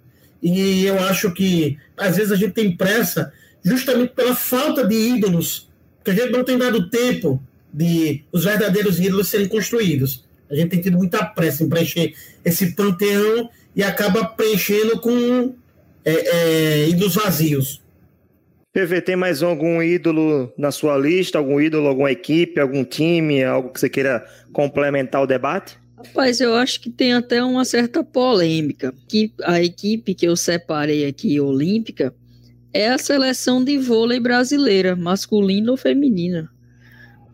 E 0.43 0.85
eu 0.85 0.99
acho 1.01 1.33
que, 1.33 1.77
às 1.97 2.17
vezes, 2.17 2.33
a 2.33 2.37
gente 2.37 2.53
tem 2.53 2.77
pressa 2.77 3.33
justamente 3.65 4.15
pela 4.15 4.35
falta 4.35 4.87
de 4.87 4.95
ídolos, 4.95 5.69
que 6.05 6.11
a 6.11 6.15
gente 6.15 6.31
não 6.31 6.45
tem 6.45 6.57
dado 6.57 6.89
tempo 6.89 7.43
de 7.73 8.23
os 8.33 8.45
verdadeiros 8.45 9.01
ídolos 9.01 9.29
serem 9.29 9.49
construídos. 9.49 10.25
A 10.51 10.55
gente 10.55 10.71
tem 10.71 10.81
tido 10.81 10.97
muita 10.97 11.25
pressa 11.25 11.65
em 11.65 11.69
preencher 11.69 12.15
esse 12.45 12.75
panteão 12.75 13.51
e 13.75 13.83
acaba 13.83 14.25
preenchendo 14.25 14.99
com 15.01 15.55
é, 16.05 16.13
é, 16.13 16.89
ídolos 16.89 17.17
vazios. 17.17 17.83
PV, 18.73 19.01
tem 19.03 19.17
mais 19.17 19.43
algum 19.43 19.83
ídolo 19.83 20.53
na 20.57 20.71
sua 20.71 20.97
lista? 20.97 21.37
Algum 21.37 21.61
ídolo, 21.61 21.89
alguma 21.89 22.11
equipe, 22.13 22.61
algum 22.61 22.85
time, 22.85 23.43
algo 23.43 23.71
que 23.71 23.81
você 23.81 23.89
queira 23.89 24.25
complementar 24.53 25.23
o 25.23 25.27
debate? 25.27 25.79
Rapaz, 25.99 26.41
eu 26.41 26.55
acho 26.55 26.81
que 26.81 26.91
tem 26.91 27.13
até 27.13 27.43
uma 27.43 27.65
certa 27.65 28.03
polêmica. 28.03 28.95
Que 29.09 29.33
a 29.43 29.63
equipe 29.63 30.15
que 30.15 30.27
eu 30.27 30.37
separei 30.37 31.05
aqui, 31.07 31.41
olímpica, 31.41 32.15
é 32.73 32.89
a 32.89 32.99
seleção 32.99 33.63
de 33.63 33.77
vôlei 33.79 34.21
brasileira, 34.21 34.95
masculina 34.95 35.71
ou 35.71 35.77
feminina 35.77 36.51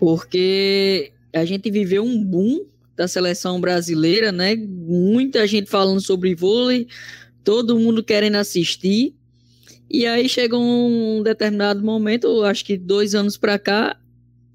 porque 0.05 1.12
a 1.33 1.46
gente 1.46 1.70
viveu 1.70 2.05
um 2.05 2.22
boom 2.22 2.66
da 2.94 3.09
seleção 3.09 3.59
brasileira, 3.59 4.31
né? 4.31 4.55
Muita 4.55 5.46
gente 5.46 5.70
falando 5.70 6.00
sobre 6.00 6.35
vôlei, 6.35 6.87
todo 7.42 7.79
mundo 7.79 8.05
querendo 8.05 8.37
assistir. 8.37 9.14
E 9.90 10.07
aí 10.07 10.29
chegou 10.29 10.62
um 10.62 11.22
determinado 11.22 11.83
momento, 11.83 12.42
acho 12.44 12.64
que 12.66 12.77
dois 12.77 13.14
anos 13.14 13.38
para 13.38 13.59
cá, 13.59 13.96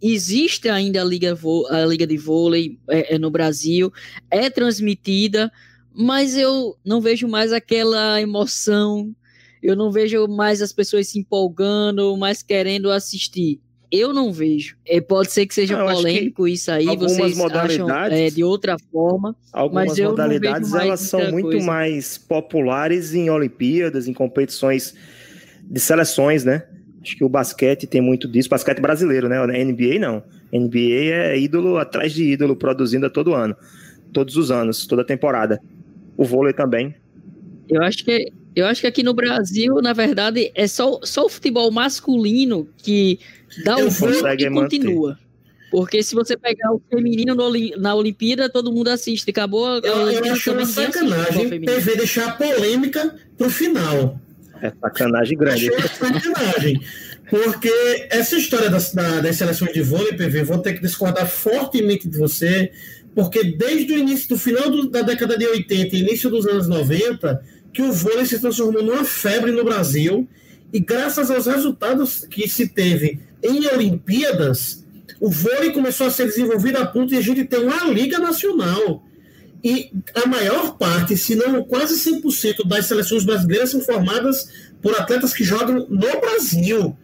existe 0.01 0.69
ainda 0.69 1.01
a 1.01 1.05
liga, 1.05 1.37
a 1.69 1.85
liga 1.85 2.07
de 2.07 2.17
vôlei 2.17 2.77
é, 2.89 3.15
é 3.15 3.19
no 3.19 3.29
Brasil, 3.29 3.91
é 4.29 4.49
transmitida, 4.49 5.51
mas 5.93 6.37
eu 6.37 6.77
não 6.85 7.01
vejo 7.01 7.27
mais 7.27 7.51
aquela 7.51 8.21
emoção, 8.21 9.13
eu 9.61 9.75
não 9.75 9.91
vejo 9.91 10.27
mais 10.27 10.61
as 10.61 10.71
pessoas 10.71 11.09
se 11.09 11.19
empolgando, 11.19 12.15
mais 12.15 12.41
querendo 12.41 12.89
assistir. 12.91 13.59
Eu 13.91 14.13
não 14.13 14.31
vejo. 14.31 14.77
É, 14.85 15.01
pode 15.01 15.31
ser 15.31 15.47
que 15.47 15.53
seja 15.53 15.75
não, 15.75 15.91
polêmico 15.91 16.45
que 16.45 16.51
isso 16.51 16.71
aí, 16.71 16.85
vocês 16.95 17.39
acham 17.39 17.89
é, 17.89 18.29
de 18.29 18.43
outra 18.43 18.77
forma. 18.91 19.35
Algumas 19.51 19.97
modalidades 19.97 20.73
elas 20.73 20.99
são 21.01 21.31
muito 21.31 21.49
coisa. 21.49 21.65
mais 21.65 22.17
populares 22.17 23.15
em 23.15 23.31
Olimpíadas, 23.31 24.07
em 24.07 24.13
competições 24.13 24.93
de 25.63 25.79
seleções, 25.79 26.43
né? 26.43 26.63
Acho 27.01 27.15
que 27.15 27.23
o 27.23 27.29
basquete 27.29 27.87
tem 27.87 28.01
muito 28.01 28.27
disso, 28.27 28.49
basquete 28.49 28.79
brasileiro, 28.79 29.29
né? 29.29 29.37
NBA 29.63 29.99
não. 29.99 30.23
NBA 30.51 31.13
é 31.13 31.39
ídolo 31.39 31.77
atrás 31.77 32.11
de 32.11 32.23
ídolo, 32.23 32.55
produzindo 32.55 33.05
a 33.05 33.09
todo 33.09 33.33
ano, 33.33 33.55
todos 34.11 34.35
os 34.35 34.51
anos, 34.51 34.85
toda 34.85 35.03
temporada. 35.03 35.61
O 36.17 36.25
vôlei 36.25 36.53
também. 36.53 36.93
Eu 37.69 37.81
acho 37.83 38.03
que 38.03 38.31
eu 38.55 38.65
acho 38.65 38.81
que 38.81 38.87
aqui 38.87 39.03
no 39.03 39.13
Brasil, 39.13 39.75
na 39.75 39.93
verdade, 39.93 40.51
é 40.53 40.67
só, 40.67 40.99
só 41.03 41.25
o 41.25 41.29
futebol 41.29 41.71
masculino 41.71 42.67
que 42.77 43.19
dá 43.63 43.77
o 43.77 43.89
voo 43.89 44.09
e 44.09 44.49
continua. 44.49 45.17
Porque 45.71 46.01
se 46.01 46.15
você 46.15 46.35
pegar 46.35 46.73
o 46.73 46.81
feminino 46.89 47.35
no, 47.35 47.51
na 47.77 47.93
Olimpíada, 47.93 48.49
todo 48.49 48.71
mundo 48.71 48.87
assiste. 48.89 49.29
Acabou. 49.29 49.77
Eu, 49.77 50.09
eu 50.09 50.33
acho 50.33 50.51
uma 50.51 50.65
sacanagem 50.65 51.61
PV 51.61 51.95
deixar 51.95 52.29
a 52.29 52.31
polêmica 52.31 53.15
pro 53.37 53.49
final. 53.49 54.19
É 54.61 54.71
sacanagem 54.81 55.37
grande. 55.37 55.73
É 55.73 55.87
sacanagem. 55.87 56.81
Porque 57.29 58.07
essa 58.09 58.35
história 58.35 58.69
das, 58.69 58.93
da, 58.93 59.21
das 59.21 59.35
seleções 59.35 59.71
de 59.71 59.81
vôlei, 59.81 60.13
PV, 60.13 60.43
vou 60.43 60.57
ter 60.57 60.73
que 60.73 60.81
discordar 60.81 61.27
fortemente 61.27 62.07
de 62.07 62.17
você, 62.17 62.71
porque 63.13 63.43
desde 63.43 63.93
o 63.93 63.97
início, 63.97 64.29
do 64.29 64.37
final 64.37 64.69
do, 64.69 64.89
da 64.89 65.03
década 65.03 65.37
de 65.37 65.45
80 65.45 65.95
e 65.95 65.99
início 65.99 66.29
dos 66.29 66.47
anos 66.47 66.67
90, 66.67 67.43
que 67.71 67.83
o 67.83 67.91
vôlei 67.91 68.25
se 68.25 68.39
transformou 68.39 68.81
numa 68.81 69.03
febre 69.03 69.51
no 69.51 69.63
Brasil, 69.63 70.27
e 70.73 70.79
graças 70.79 71.29
aos 71.29 71.45
resultados 71.45 72.25
que 72.29 72.47
se 72.47 72.67
teve 72.67 73.19
em 73.43 73.67
Olimpíadas, 73.67 74.83
o 75.19 75.29
vôlei 75.29 75.71
começou 75.71 76.07
a 76.07 76.11
ser 76.11 76.25
desenvolvido 76.25 76.77
a 76.77 76.85
ponto 76.85 77.09
de 77.09 77.17
a 77.17 77.21
gente 77.21 77.43
ter 77.43 77.57
uma 77.57 77.85
liga 77.85 78.17
nacional. 78.17 79.03
E 79.63 79.91
a 80.15 80.27
maior 80.27 80.77
parte, 80.77 81.17
se 81.17 81.35
não 81.35 81.63
quase 81.63 81.95
100% 81.95 82.67
das 82.67 82.85
seleções 82.85 83.23
brasileiras 83.25 83.71
são 83.71 83.81
formadas 83.81 84.47
por 84.81 84.95
atletas 84.95 85.33
que 85.33 85.43
jogam 85.43 85.87
no 85.89 86.21
Brasil. 86.21 86.97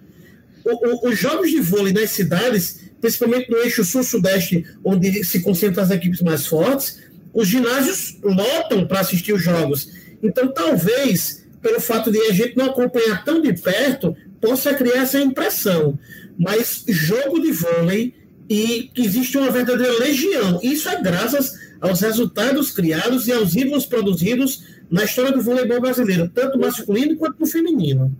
O, 0.63 1.08
o, 1.08 1.10
os 1.10 1.20
jogos 1.20 1.52
de 1.52 1.60
vôlei 1.60 1.91
nas 1.94 2.12
cidades, 2.12 2.80
principalmente 3.02 3.52
no 3.52 3.58
eixo 3.58 3.84
sul-sudeste, 3.84 4.65
onde 4.84 5.24
se 5.24 5.41
concentram 5.41 5.84
as 5.84 5.91
equipes 5.91 6.22
mais 6.22 6.46
fortes, 6.46 7.00
os 7.34 7.48
ginásios 7.48 8.18
lotam 8.24 8.88
para 8.88 9.02
assistir 9.02 9.34
os 9.34 9.44
jogos. 9.44 9.89
Então, 10.24 10.48
talvez, 10.48 11.46
pelo 11.62 11.82
fato 11.82 12.10
de 12.10 12.20
a 12.20 12.32
gente 12.32 12.56
não 12.56 12.68
acompanhar 12.68 13.24
tão 13.26 13.41
de 13.41 13.54
perto, 13.54 14.15
possa 14.39 14.74
criar 14.74 15.04
essa 15.04 15.20
impressão 15.20 16.00
mas 16.38 16.84
jogo 16.88 17.39
de 17.41 17.52
vôlei 17.52 18.13
e 18.50 18.91
existe 18.96 19.38
uma 19.38 19.52
verdadeira 19.52 19.98
legião. 20.00 20.60
Isso 20.62 20.88
é 20.89 21.02
graças 21.02 21.54
aos 21.79 22.01
resultados 22.01 22.71
criados 22.71 23.27
e 23.27 23.31
aos 23.31 23.55
ídolos 23.55 23.85
produzidos 23.85 24.63
na 24.89 25.03
história 25.03 25.31
do 25.31 25.41
voleibol 25.41 25.81
brasileiro, 25.81 26.29
tanto 26.33 26.59
masculino 26.59 27.15
quanto 27.17 27.39
no 27.39 27.45
feminino. 27.45 28.15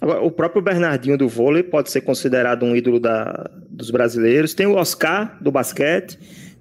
Agora, 0.00 0.20
o 0.22 0.30
próprio 0.30 0.62
Bernardinho 0.62 1.16
do 1.16 1.28
vôlei 1.28 1.62
pode 1.62 1.90
ser 1.90 2.02
considerado 2.02 2.64
um 2.64 2.76
ídolo 2.76 3.00
da, 3.00 3.50
dos 3.70 3.90
brasileiros. 3.90 4.52
Tem 4.52 4.66
o 4.66 4.74
Oscar 4.74 5.38
do 5.40 5.50
basquete, 5.50 6.18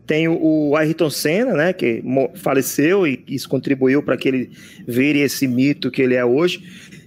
tem 0.07 0.27
o, 0.27 0.69
o 0.69 0.75
Ayrton 0.75 1.09
Senna, 1.09 1.53
né, 1.53 1.73
que 1.73 2.03
faleceu 2.35 3.05
e 3.05 3.23
isso 3.27 3.49
contribuiu 3.49 4.01
para 4.01 4.15
que 4.15 4.27
ele 4.27 4.51
vire 4.87 5.19
esse 5.19 5.47
mito 5.47 5.91
que 5.91 6.01
ele 6.01 6.15
é 6.15 6.23
hoje. 6.23 6.63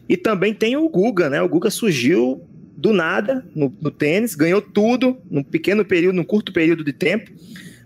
E 0.08 0.16
também 0.16 0.54
tem 0.54 0.76
o 0.76 0.88
Guga, 0.88 1.28
né? 1.28 1.40
O 1.42 1.48
Guga 1.48 1.70
surgiu 1.70 2.42
do 2.76 2.92
nada 2.92 3.44
no, 3.54 3.74
no 3.80 3.90
tênis, 3.90 4.34
ganhou 4.34 4.62
tudo 4.62 5.18
num 5.30 5.42
pequeno 5.42 5.84
período, 5.84 6.14
num 6.14 6.24
curto 6.24 6.52
período 6.52 6.84
de 6.84 6.92
tempo. 6.92 7.30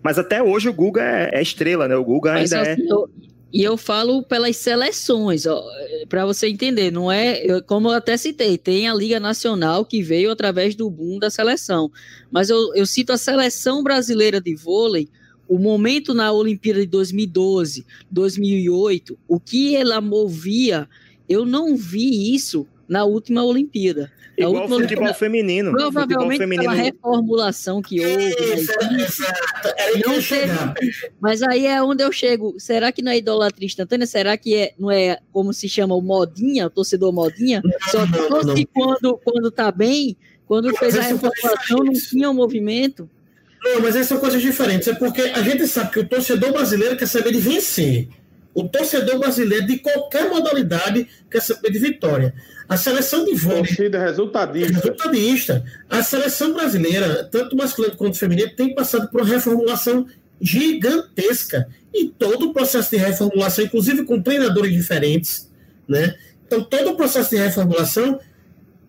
Mas 0.02 0.18
até 0.18 0.42
hoje 0.42 0.68
o 0.68 0.72
Guga 0.72 1.02
é, 1.02 1.30
é 1.34 1.42
estrela, 1.42 1.86
né? 1.86 1.96
O 1.96 2.04
Guga 2.04 2.32
ainda 2.32 2.56
é. 2.66 2.76
Eu, 2.78 3.08
e 3.52 3.62
eu 3.62 3.76
falo 3.76 4.22
pelas 4.22 4.56
seleções, 4.56 5.44
para 6.08 6.24
você 6.24 6.48
entender, 6.48 6.90
não 6.90 7.12
é, 7.12 7.44
eu, 7.44 7.62
como 7.62 7.88
eu 7.88 7.92
até 7.92 8.16
citei, 8.16 8.56
tem 8.56 8.88
a 8.88 8.94
Liga 8.94 9.20
Nacional 9.20 9.84
que 9.84 10.02
veio 10.02 10.30
através 10.30 10.74
do 10.74 10.88
boom 10.88 11.18
da 11.18 11.28
seleção. 11.28 11.90
Mas 12.30 12.48
eu, 12.48 12.74
eu 12.74 12.86
cito 12.86 13.12
a 13.12 13.18
seleção 13.18 13.82
brasileira 13.82 14.40
de 14.40 14.54
vôlei, 14.54 15.06
o 15.46 15.58
momento 15.58 16.14
na 16.14 16.32
Olimpíada 16.32 16.80
de 16.80 16.86
2012, 16.86 17.84
2008, 18.10 19.18
o 19.28 19.38
que 19.38 19.76
ela 19.76 20.00
movia, 20.00 20.88
eu 21.28 21.44
não 21.44 21.76
vi 21.76 22.34
isso 22.34 22.66
na 22.88 23.04
última 23.04 23.44
Olimpíada. 23.44 24.10
Igual 24.36 24.64
o 24.64 24.68
futebol 24.68 25.14
feminino. 25.14 25.72
Provavelmente 25.72 26.38
feminino... 26.38 26.70
pela 26.70 26.74
reformulação 26.74 27.82
que 27.82 28.04
houve. 28.04 28.28
Né? 28.28 28.34
não 30.06 30.22
teve, 30.22 31.12
mas 31.20 31.42
aí 31.42 31.66
é 31.66 31.82
onde 31.82 32.02
eu 32.02 32.10
chego. 32.10 32.54
Será 32.58 32.90
que 32.90 33.02
não 33.02 33.12
é 33.12 33.18
idolatria 33.18 33.66
instantânea? 33.66 34.06
Será 34.06 34.36
que 34.36 34.54
é, 34.54 34.72
não 34.78 34.90
é 34.90 35.18
como 35.32 35.52
se 35.52 35.68
chama 35.68 35.94
o 35.94 36.00
modinha, 36.00 36.66
o 36.66 36.70
torcedor 36.70 37.12
modinha? 37.12 37.60
Não, 37.62 37.72
Só 37.90 38.06
que 38.06 38.12
não, 38.12 38.42
não. 38.42 38.54
quando, 38.72 39.20
quando 39.22 39.50
tá 39.50 39.70
bem, 39.70 40.16
quando 40.46 40.74
fez 40.76 40.96
a 40.96 41.02
reformulação, 41.02 41.78
não 41.84 41.92
tinha 41.92 42.28
o 42.28 42.32
um 42.32 42.34
movimento. 42.34 43.08
Não, 43.62 43.80
mas 43.80 43.94
essas 43.94 44.08
são 44.08 44.18
coisas 44.18 44.42
diferentes. 44.42 44.88
É 44.88 44.94
porque 44.94 45.20
a 45.22 45.42
gente 45.42 45.66
sabe 45.68 45.92
que 45.92 46.00
o 46.00 46.08
torcedor 46.08 46.52
brasileiro 46.52 46.96
quer 46.96 47.06
saber 47.06 47.32
de 47.32 47.38
vencer. 47.38 48.08
O 48.54 48.68
torcedor 48.68 49.18
brasileiro, 49.18 49.66
de 49.66 49.78
qualquer 49.78 50.28
modalidade, 50.28 51.08
quer 51.30 51.40
saber 51.40 51.70
de 51.70 51.78
vitória. 51.78 52.34
A 52.68 52.76
seleção 52.76 53.24
de 53.24 53.34
vôlei. 53.34 53.64
Torcida 53.64 53.98
resultadista. 53.98 54.72
resultadista. 54.72 55.64
A 55.88 56.02
seleção 56.02 56.52
brasileira, 56.52 57.24
tanto 57.24 57.56
masculino 57.56 57.96
quanto 57.96 58.18
feminino, 58.18 58.50
tem 58.54 58.74
passado 58.74 59.08
por 59.08 59.22
uma 59.22 59.28
reformulação 59.28 60.06
gigantesca. 60.40 61.66
E 61.94 62.08
todo 62.08 62.50
o 62.50 62.52
processo 62.52 62.90
de 62.90 62.96
reformulação, 62.96 63.64
inclusive 63.64 64.04
com 64.04 64.20
treinadores 64.20 64.72
diferentes, 64.72 65.50
né? 65.88 66.14
Então, 66.46 66.62
todo 66.62 66.90
o 66.90 66.96
processo 66.96 67.30
de 67.30 67.36
reformulação 67.36 68.20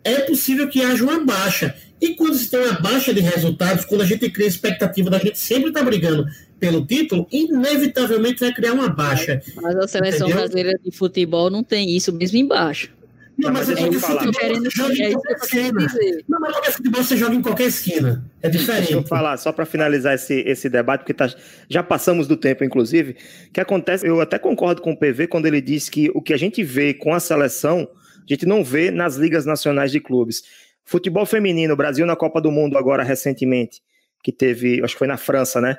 é 0.03 0.19
possível 0.21 0.67
que 0.67 0.81
haja 0.81 1.03
uma 1.03 1.23
baixa. 1.23 1.73
E 2.01 2.15
quando 2.15 2.35
se 2.35 2.49
tem 2.49 2.59
uma 2.59 2.81
baixa 2.81 3.13
de 3.13 3.21
resultados, 3.21 3.85
quando 3.85 4.01
a 4.01 4.05
gente 4.05 4.29
cria 4.29 4.47
expectativa 4.47 5.09
da 5.09 5.17
gente 5.17 5.39
sempre 5.39 5.69
estar 5.69 5.79
tá 5.79 5.85
brigando 5.85 6.27
pelo 6.63 6.85
título, 6.85 7.27
inevitavelmente 7.29 8.39
vai 8.39 8.53
criar 8.53 8.71
uma 8.71 8.87
baixa. 8.87 9.41
Mas 9.61 9.75
a 9.75 9.85
seleção 9.85 10.27
entendeu? 10.27 10.37
brasileira 10.37 10.79
de 10.81 10.91
futebol 10.91 11.49
não 11.49 11.61
tem 11.61 11.93
isso 11.93 12.13
mesmo 12.13 12.37
embaixo. 12.37 12.89
Não, 13.37 13.51
mas, 13.51 13.67
mas 13.67 13.77
é 13.77 13.89
que 13.89 13.99
futebol 13.99 14.31
querendo 14.31 14.69
joga 14.69 14.93
em 14.93 15.11
qualquer 15.11 15.35
esquina. 15.35 15.87
Não, 16.29 16.39
mas 16.39 16.75
futebol 16.75 17.03
você 17.03 17.17
joga 17.17 17.35
em 17.35 17.41
qualquer 17.41 17.65
esquina. 17.65 18.31
É 18.41 18.47
diferente. 18.47 18.83
Deixa 18.83 18.97
eu 18.99 19.03
falar, 19.03 19.35
só 19.35 19.51
para 19.51 19.65
finalizar 19.65 20.13
esse, 20.13 20.35
esse 20.47 20.69
debate, 20.69 21.01
porque 21.01 21.13
tá, 21.13 21.29
já 21.67 21.83
passamos 21.83 22.27
do 22.27 22.37
tempo, 22.37 22.63
inclusive, 22.63 23.17
que 23.51 23.59
acontece, 23.59 24.07
eu 24.07 24.21
até 24.21 24.39
concordo 24.39 24.81
com 24.81 24.93
o 24.93 24.97
PV 24.97 25.27
quando 25.27 25.47
ele 25.47 25.59
diz 25.59 25.89
que 25.89 26.09
o 26.15 26.21
que 26.21 26.33
a 26.33 26.37
gente 26.37 26.63
vê 26.63 26.93
com 26.93 27.13
a 27.13 27.19
seleção, 27.19 27.89
a 28.19 28.33
gente 28.33 28.45
não 28.45 28.63
vê 28.63 28.89
nas 28.89 29.17
ligas 29.17 29.45
nacionais 29.45 29.91
de 29.91 29.99
clubes. 29.99 30.43
Futebol 30.85 31.25
feminino, 31.25 31.75
Brasil 31.75 32.05
na 32.05 32.15
Copa 32.15 32.39
do 32.39 32.51
Mundo 32.51 32.77
agora 32.77 33.03
recentemente, 33.03 33.81
que 34.23 34.31
teve, 34.31 34.81
acho 34.81 34.93
que 34.93 34.99
foi 34.99 35.07
na 35.07 35.17
França, 35.17 35.59
né? 35.59 35.75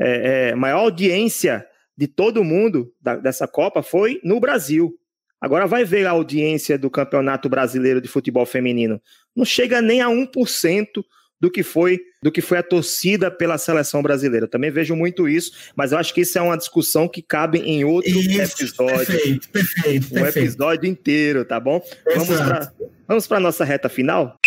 É, 0.00 0.50
é, 0.50 0.54
maior 0.54 0.80
audiência 0.80 1.66
de 1.96 2.06
todo 2.06 2.42
mundo 2.42 2.92
da, 3.00 3.16
dessa 3.16 3.46
Copa 3.46 3.82
foi 3.82 4.20
no 4.24 4.40
Brasil. 4.40 4.94
Agora 5.40 5.66
vai 5.66 5.84
ver 5.84 6.06
a 6.06 6.10
audiência 6.10 6.78
do 6.78 6.90
Campeonato 6.90 7.48
Brasileiro 7.48 8.00
de 8.00 8.08
Futebol 8.08 8.44
Feminino. 8.44 9.00
Não 9.34 9.44
chega 9.44 9.80
nem 9.80 10.00
a 10.00 10.08
1% 10.08 10.86
do 11.40 11.50
que 11.50 11.62
foi 11.62 11.98
do 12.22 12.30
que 12.30 12.42
foi 12.42 12.58
a 12.58 12.62
torcida 12.62 13.30
pela 13.30 13.56
seleção 13.56 14.02
brasileira. 14.02 14.44
Eu 14.44 14.50
também 14.50 14.70
vejo 14.70 14.94
muito 14.94 15.26
isso, 15.26 15.52
mas 15.74 15.90
eu 15.90 15.96
acho 15.96 16.12
que 16.12 16.20
isso 16.20 16.36
é 16.38 16.42
uma 16.42 16.56
discussão 16.56 17.08
que 17.08 17.22
cabe 17.22 17.60
em 17.60 17.82
outro 17.82 18.10
isso, 18.10 18.62
episódio. 18.62 19.06
Perfeito, 19.06 19.48
perfeito. 19.48 20.06
Um 20.08 20.10
perfeito. 20.10 20.38
episódio 20.38 20.90
inteiro, 20.90 21.44
tá 21.46 21.58
bom? 21.58 21.82
Exato. 22.06 22.74
Vamos 23.08 23.26
para 23.26 23.38
a 23.38 23.40
nossa 23.40 23.64
reta 23.64 23.88
final? 23.88 24.38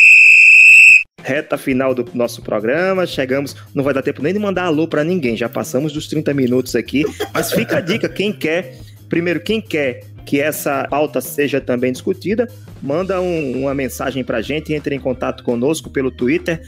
Reta 1.23 1.57
final 1.57 1.95
do 1.95 2.05
nosso 2.13 2.41
programa, 2.41 3.05
chegamos, 3.07 3.55
não 3.73 3.83
vai 3.83 3.93
dar 3.93 4.01
tempo 4.01 4.21
nem 4.21 4.33
de 4.33 4.39
mandar 4.39 4.65
alô 4.65 4.87
para 4.87 5.03
ninguém, 5.03 5.37
já 5.37 5.47
passamos 5.47 5.93
dos 5.93 6.07
30 6.07 6.33
minutos 6.33 6.75
aqui, 6.75 7.05
mas 7.33 7.51
fica 7.51 7.77
a 7.77 7.81
dica, 7.81 8.09
quem 8.09 8.33
quer, 8.33 8.77
primeiro, 9.07 9.39
quem 9.39 9.61
quer 9.61 10.01
que 10.25 10.39
essa 10.39 10.87
pauta 10.89 11.21
seja 11.21 11.59
também 11.59 11.91
discutida, 11.91 12.47
manda 12.81 13.19
um, 13.21 13.61
uma 13.61 13.73
mensagem 13.73 14.23
para 14.23 14.37
a 14.37 14.41
gente, 14.41 14.73
entre 14.73 14.95
em 14.95 14.99
contato 14.99 15.43
conosco 15.43 15.89
pelo 15.89 16.11
Twitter, 16.11 16.61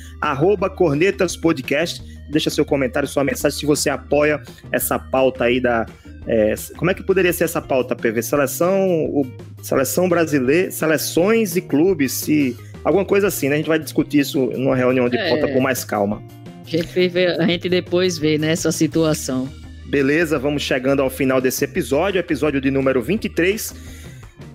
cornetaspodcast, 0.75 2.03
deixa 2.29 2.49
seu 2.49 2.65
comentário, 2.65 3.07
sua 3.07 3.23
mensagem, 3.23 3.59
se 3.59 3.65
você 3.65 3.89
apoia 3.89 4.41
essa 4.71 4.97
pauta 4.99 5.45
aí 5.45 5.59
da... 5.59 5.85
É, 6.27 6.55
como 6.75 6.89
é 6.89 6.93
que 6.93 7.03
poderia 7.03 7.31
ser 7.31 7.43
essa 7.43 7.61
pauta, 7.61 7.95
PV? 7.95 8.23
Seleção, 8.23 9.05
o, 9.05 9.25
seleção 9.61 10.09
brasileira, 10.09 10.71
seleções 10.71 11.55
e 11.55 11.61
clubes, 11.61 12.13
se 12.13 12.57
alguma 12.85 13.03
coisa 13.03 13.27
assim, 13.27 13.49
né? 13.49 13.55
A 13.55 13.57
gente 13.57 13.67
vai 13.67 13.79
discutir 13.79 14.19
isso 14.19 14.45
numa 14.51 14.75
reunião 14.75 15.09
de 15.09 15.17
é, 15.17 15.29
pauta 15.29 15.51
com 15.51 15.59
mais 15.59 15.83
calma. 15.83 16.23
A 16.65 16.69
gente, 16.69 17.09
vê, 17.09 17.27
a 17.27 17.45
gente 17.45 17.67
depois 17.67 18.17
vê 18.17 18.37
nessa 18.37 18.69
né, 18.69 18.71
situação. 18.71 19.49
Beleza, 19.87 20.39
vamos 20.39 20.61
chegando 20.61 21.01
ao 21.01 21.09
final 21.09 21.41
desse 21.41 21.65
episódio, 21.65 22.19
episódio 22.19 22.61
de 22.61 22.71
número 22.71 23.01
23. 23.01 23.73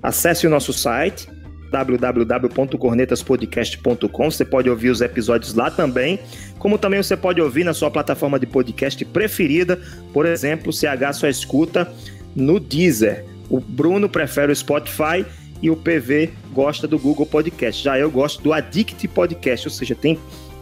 Acesse 0.03 0.47
o 0.47 0.51
nosso 0.51 0.73
site 0.73 1.29
www.cornetaspodcast.com. 1.71 4.31
Você 4.31 4.45
pode 4.45 4.69
ouvir 4.69 4.91
os 4.91 5.01
episódios 5.01 5.55
lá 5.55 5.71
também, 5.71 6.19
como 6.59 6.77
também 6.79 7.01
você 7.03 7.17
pode 7.17 7.41
ouvir 7.41 7.65
na 7.65 7.73
sua 7.73 7.91
plataforma 7.91 8.41
de 8.41 8.47
podcast 8.47 9.03
preferida, 9.07 9.81
por 10.13 10.27
exemplo, 10.27 10.73
CH 10.73 11.15
só 11.15 11.29
escuta 11.29 11.91
no 12.35 12.59
Deezer. 12.59 13.25
O 13.49 13.61
Bruno 13.61 14.09
prefere 14.09 14.51
o 14.53 14.57
Spotify 14.57 15.25
e 15.63 15.71
o 15.71 15.77
PV 15.77 16.31
gosta 16.53 16.87
do 16.87 16.99
Google 16.99 17.27
Podcast. 17.27 17.83
Já 17.83 17.99
eu 17.99 18.11
gosto 18.11 18.43
do 18.43 18.53
Addict 18.53 19.07
Podcast, 19.09 19.69
ou 19.69 19.73
seja, 19.73 19.95
tem 19.95 20.19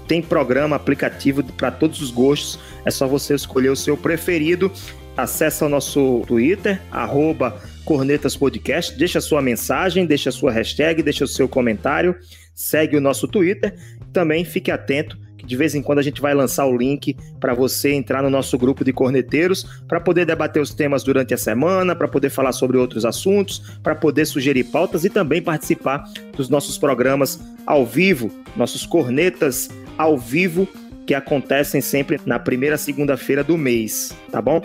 tem 0.07 0.23
programa, 0.23 0.75
aplicativo 0.75 1.45
para 1.45 1.71
todos 1.71 2.01
os 2.01 2.11
gostos. 2.11 2.59
É 2.85 2.91
só 2.91 3.07
você 3.07 3.35
escolher 3.35 3.69
o 3.69 3.77
seu 3.77 3.95
preferido. 3.95 4.73
Acesse 5.15 5.63
o 5.63 5.69
nosso 5.69 6.23
Twitter, 6.27 6.81
arroba 6.91 7.61
Cornetas 7.85 8.37
Podcast, 8.37 8.97
deixa 8.97 9.21
sua 9.21 9.43
mensagem, 9.43 10.07
deixa 10.07 10.31
sua 10.31 10.51
hashtag, 10.53 11.03
deixa 11.03 11.25
o 11.25 11.29
seu 11.29 11.49
comentário, 11.49 12.17
segue 12.55 12.97
o 12.97 13.01
nosso 13.01 13.29
Twitter. 13.29 13.75
Também 14.13 14.45
fique 14.45 14.71
atento 14.71 15.19
de 15.49 15.57
vez 15.57 15.75
em 15.75 15.83
quando 15.83 15.99
a 15.99 16.03
gente 16.03 16.21
vai 16.21 16.35
lançar 16.35 16.67
o 16.67 16.77
link 16.77 17.17
para 17.41 17.55
você 17.55 17.93
entrar 17.93 18.23
no 18.23 18.31
nosso 18.31 18.57
grupo 18.59 18.85
de 18.85 18.93
corneteiros 18.93 19.65
para 19.89 20.01
poder 20.01 20.27
debater 20.27 20.61
os 20.61 20.75
temas 20.75 21.03
durante 21.03 21.33
a 21.33 21.39
semana, 21.39 21.97
para 21.97 22.07
poder 22.07 22.31
falar 22.31 22.53
sobre 22.53 22.77
outros 22.77 23.05
assuntos, 23.05 23.79
para 23.83 23.95
poder 23.95 24.27
sugerir 24.27 24.65
pautas 24.65 25.05
e 25.05 25.11
também 25.11 25.41
participar 25.41 26.05
dos 26.37 26.49
nossos 26.49 26.77
programas 26.77 27.41
ao 27.67 27.87
vivo, 27.87 28.31
nossos 28.55 28.85
cornetas 28.85 29.71
ao 29.97 30.19
vivo 30.19 30.69
que 31.07 31.15
acontecem 31.15 31.81
sempre 31.81 32.21
na 32.27 32.39
primeira 32.39 32.77
segunda-feira 32.77 33.43
do 33.43 33.57
mês, 33.57 34.15
tá 34.31 34.43
bom? 34.43 34.63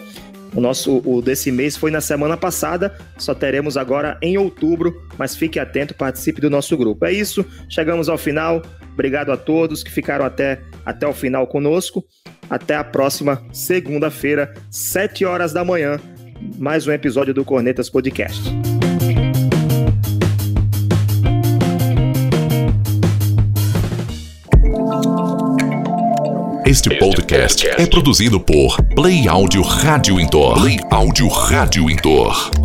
O 0.54 0.62
nosso 0.62 1.02
o 1.04 1.22
desse 1.22 1.52
mês 1.52 1.76
foi 1.76 1.90
na 1.90 2.02
semana 2.02 2.38
passada, 2.38 2.96
só 3.18 3.34
teremos 3.34 3.76
agora 3.76 4.18
em 4.22 4.38
outubro, 4.38 5.02
mas 5.18 5.36
fique 5.36 5.58
atento, 5.58 5.96
participe 5.96 6.42
do 6.42 6.50
nosso 6.50 6.78
grupo. 6.78 7.06
É 7.06 7.12
isso, 7.12 7.44
chegamos 7.68 8.08
ao 8.08 8.18
final. 8.18 8.62
Obrigado 8.94 9.32
a 9.32 9.38
todos 9.38 9.84
que 9.84 9.92
ficaram 9.92 10.26
até, 10.26 10.62
até 10.86 11.08
o 11.08 11.14
final 11.14 11.48
conosco. 11.48 12.06
Até 12.50 12.76
a 12.76 12.84
próxima 12.84 13.44
segunda-feira, 13.52 14.54
7 14.70 15.26
horas 15.26 15.54
da 15.54 15.66
manhã, 15.66 16.00
mais 16.58 16.86
um 16.86 16.92
episódio 16.92 17.34
do 17.34 17.44
Cornetas 17.44 17.90
Podcast. 17.90 18.42
Este 26.66 26.98
podcast 26.98 27.68
é 27.68 27.86
produzido 27.86 28.40
por 28.40 28.82
Play 28.96 29.28
Áudio 29.28 29.62
Rádio 29.62 30.20
Intor. 30.20 30.60
Play 30.60 30.80
Áudio 30.90 31.28
Rádio 31.28 31.90
Intor. 31.90 32.63